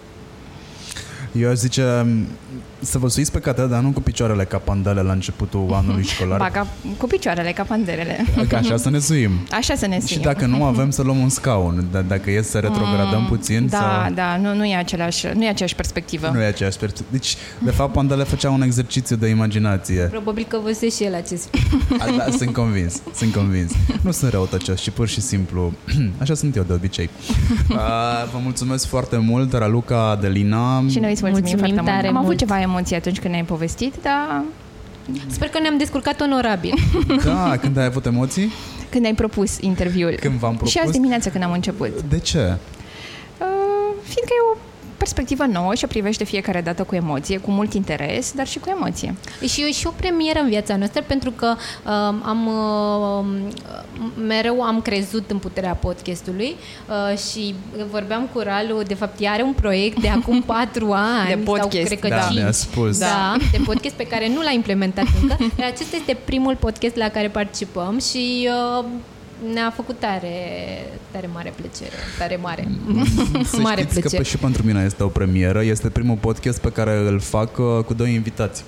[1.33, 2.07] Eu aș zice
[2.81, 6.39] să vă suiți pe catedră, dar nu cu picioarele ca pandele la începutul anului școlar.
[6.39, 6.67] Ba, ca,
[6.97, 8.25] cu picioarele ca panderele.
[8.49, 9.31] Ca așa să ne suim.
[9.51, 10.07] Așa să ne suim.
[10.07, 13.67] Și dacă nu avem să luăm un scaun, d- dacă e să retrogradăm mm, puțin
[13.71, 14.15] Da, sau...
[14.15, 16.31] da, nu, nu, e același, nu e aceeași perspectivă.
[16.33, 17.09] Nu e aceeași perspectivă.
[17.11, 20.01] Deci, de fapt, pandele făcea un exercițiu de imaginație.
[20.03, 21.49] Probabil că vă și el acest
[21.99, 23.73] A, da, sunt convins, sunt convins.
[24.01, 25.73] Nu sunt răutăcios, ci pur și simplu,
[26.23, 27.11] așa sunt eu de obicei.
[27.71, 27.77] Uh,
[28.33, 30.85] vă mulțumesc foarte mult, Raluca, Adelina.
[30.89, 31.87] Și noi îți mulțumim, Mulțumim foarte mult.
[31.95, 32.39] tare Am avut mult.
[32.39, 34.43] ceva emoții atunci când ne-ai povestit, dar
[35.27, 36.75] Sper că ne-am descurcat onorabil.
[37.25, 38.53] Da, când ai avut emoții?
[38.89, 40.15] când ai propus interviul.
[40.21, 40.71] Când v-am propus?
[40.71, 42.03] Și azi dimineață când am început.
[42.09, 42.39] De ce?
[43.39, 44.59] Uh, fiindcă e o
[45.01, 48.69] perspectivă nouă și o privește fiecare dată cu emoție, cu mult interes, dar și cu
[48.69, 49.15] emoție.
[49.41, 51.91] E și, e și o premieră în viața noastră pentru că uh,
[52.23, 53.25] am uh,
[54.27, 56.57] mereu am crezut în puterea podcastului
[56.89, 57.55] uh, și
[57.91, 61.71] vorbeam cu Ralu, de fapt ea are un proiect de acum patru ani De podcast.
[61.71, 62.35] sau cred că Da, cinci.
[62.41, 62.99] mi-a spus.
[62.99, 65.37] Da, de podcast pe care nu l-a implementat încă.
[65.57, 68.49] Dar acesta este primul podcast la care participăm și
[68.79, 68.85] uh,
[69.53, 70.35] ne-a făcut tare,
[71.11, 72.69] tare mare plăcere, tare mare,
[73.45, 74.23] Să mare știți că plăcere.
[74.23, 75.63] pe, și pentru mine este o premieră.
[75.63, 78.65] Este primul podcast pe care îl fac uh, cu doi invitați.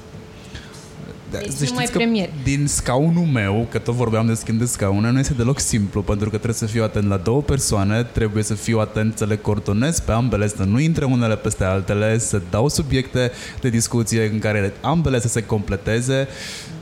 [1.32, 2.28] Da, Deci să nu știți mai că premier.
[2.42, 6.24] din scaunul meu, că tot vorbeam de schimb de scaune, nu este deloc simplu, pentru
[6.24, 10.00] că trebuie să fiu atent la două persoane, trebuie să fiu atent să le coordonez
[10.00, 13.30] pe ambele, să nu intre unele peste altele, să dau subiecte
[13.60, 16.28] de discuție în care ambele să se completeze.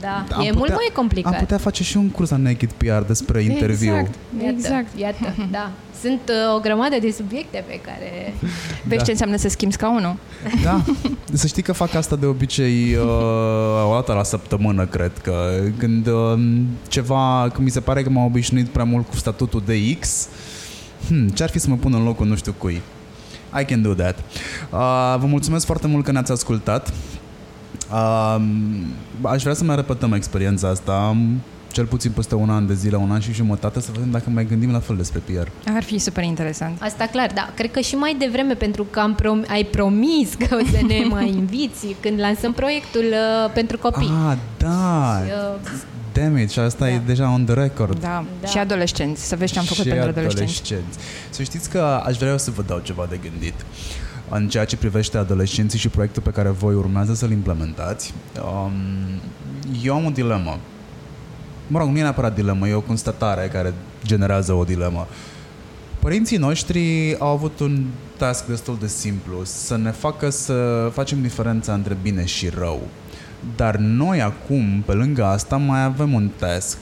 [0.01, 1.33] Da, Am e mult mai complicat.
[1.33, 3.93] Am putea face și un curs la Naked PR despre interviu.
[3.95, 4.87] Exact, Iată, exact.
[4.99, 5.71] iată, da.
[6.01, 8.33] Sunt uh, o grămadă de subiecte pe care...
[8.87, 9.03] Vezi Da.
[9.03, 10.15] ce înseamnă să schimbi scaunul?
[10.63, 10.83] Da,
[11.33, 15.33] să știi că fac asta de obicei uh, o dată la săptămână, cred că
[15.77, 16.39] când uh,
[16.87, 20.27] ceva, când mi se pare că m-am obișnuit prea mult cu statutul de X,
[21.07, 22.81] hmm, ce-ar fi să mă pun în locul nu știu cui?
[23.61, 24.17] I can do that.
[24.17, 26.93] Uh, vă mulțumesc foarte mult că ne-ați ascultat.
[27.91, 28.41] Uh,
[29.21, 31.17] aș vrea să mai repetăm experiența asta
[31.71, 34.45] cel puțin peste un an de zile, un an și jumătate, să vedem dacă mai
[34.45, 35.47] gândim la fel despre PR.
[35.75, 36.81] Ar fi super interesant.
[36.81, 37.49] Asta clar, da.
[37.55, 41.03] Cred că și mai devreme, pentru că am prom- ai promis că o să ne
[41.15, 44.09] mai inviți când lansăm proiectul uh, pentru copii.
[44.29, 45.19] Ah, da!
[45.53, 45.59] Uh,
[46.13, 47.99] Damn it, și asta e deja on the record.
[47.99, 48.25] Da.
[48.41, 48.47] Da.
[48.47, 50.61] Și adolescenți, să vezi ce am făcut și pentru adolescenți.
[50.71, 50.97] adolescenți.
[51.29, 53.53] Să știți că aș vrea eu să vă dau ceva de gândit
[54.29, 58.13] în ceea ce privește adolescenții și proiectul pe care voi urmează să-l implementați.
[58.43, 58.71] Um,
[59.83, 60.57] eu am o dilemă.
[61.71, 63.73] Mă rog, nu e neapărat dilemă, e o constatare care
[64.05, 65.07] generează o dilemă.
[65.99, 67.85] Părinții noștri au avut un
[68.17, 72.81] task destul de simplu, să ne facă să facem diferența între bine și rău.
[73.55, 76.77] Dar noi acum, pe lângă asta, mai avem un task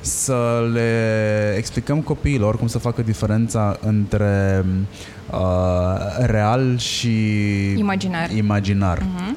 [0.00, 4.64] să le explicăm copiilor cum să facă diferența între
[5.30, 5.38] uh,
[6.18, 7.28] real și
[7.76, 8.30] Imaginar.
[8.30, 8.98] imaginar.
[8.98, 9.36] Mhm.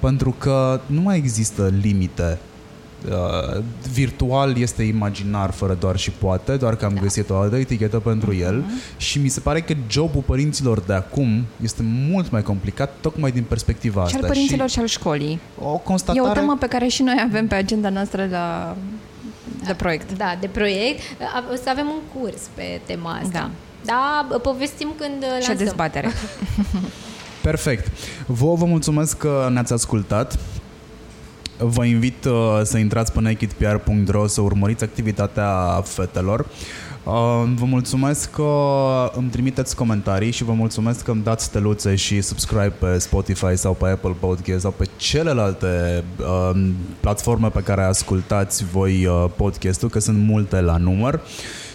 [0.00, 2.38] Pentru că nu mai există limite.
[3.10, 3.60] Uh,
[3.92, 7.00] virtual este imaginar fără doar și poate, doar că am da.
[7.00, 8.40] găsit o altă etichetă pentru uh-huh.
[8.40, 8.64] el
[8.96, 13.42] și mi se pare că jobul părinților de acum este mult mai complicat tocmai din
[13.48, 14.18] perspectiva Și asta.
[14.26, 15.40] al părinților și al școlii.
[15.64, 16.20] o E constatare...
[16.20, 18.76] o temă pe care și noi avem pe agenda noastră la,
[19.66, 20.16] de proiect.
[20.16, 21.00] da, de proiect.
[21.34, 23.28] A- O să avem un curs pe tema asta.
[23.32, 23.50] Da.
[23.84, 25.56] Da, povestim când uh, Și o lansăm.
[25.56, 26.10] dezbatere.
[27.42, 27.86] Perfect.
[28.26, 30.38] Vă vă mulțumesc că ne-ați ascultat.
[31.58, 36.40] Vă invit uh, să intrați pe nakedpr.ro să urmăriți activitatea fetelor.
[36.40, 38.50] Uh, vă mulțumesc că
[39.16, 43.72] îmi trimiteți comentarii și vă mulțumesc că îmi dați steluțe și subscribe pe Spotify sau
[43.72, 46.66] pe Apple Podcast sau pe celelalte uh,
[47.00, 51.20] platforme pe care ascultați voi uh, podcastul, că sunt multe la număr.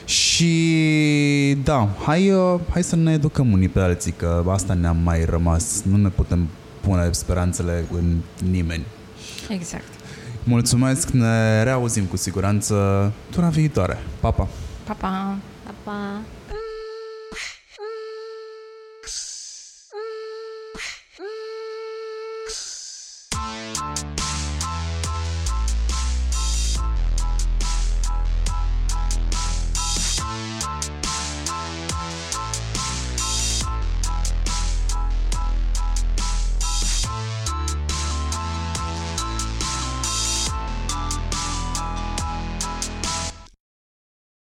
[0.05, 4.97] Și Și da, hai, uh, hai să ne educăm unii pe alții, că asta ne-am
[5.03, 5.81] mai rămas.
[5.89, 6.47] Nu ne putem
[6.81, 8.15] pune speranțele în
[8.49, 8.85] nimeni.
[9.49, 9.87] Exact.
[10.43, 12.75] Mulțumesc, ne reauzim cu siguranță
[13.31, 13.97] tura viitoare.
[14.19, 14.47] Pa, pa!
[14.83, 15.35] Pa, pa!
[15.65, 16.21] Pa, pa!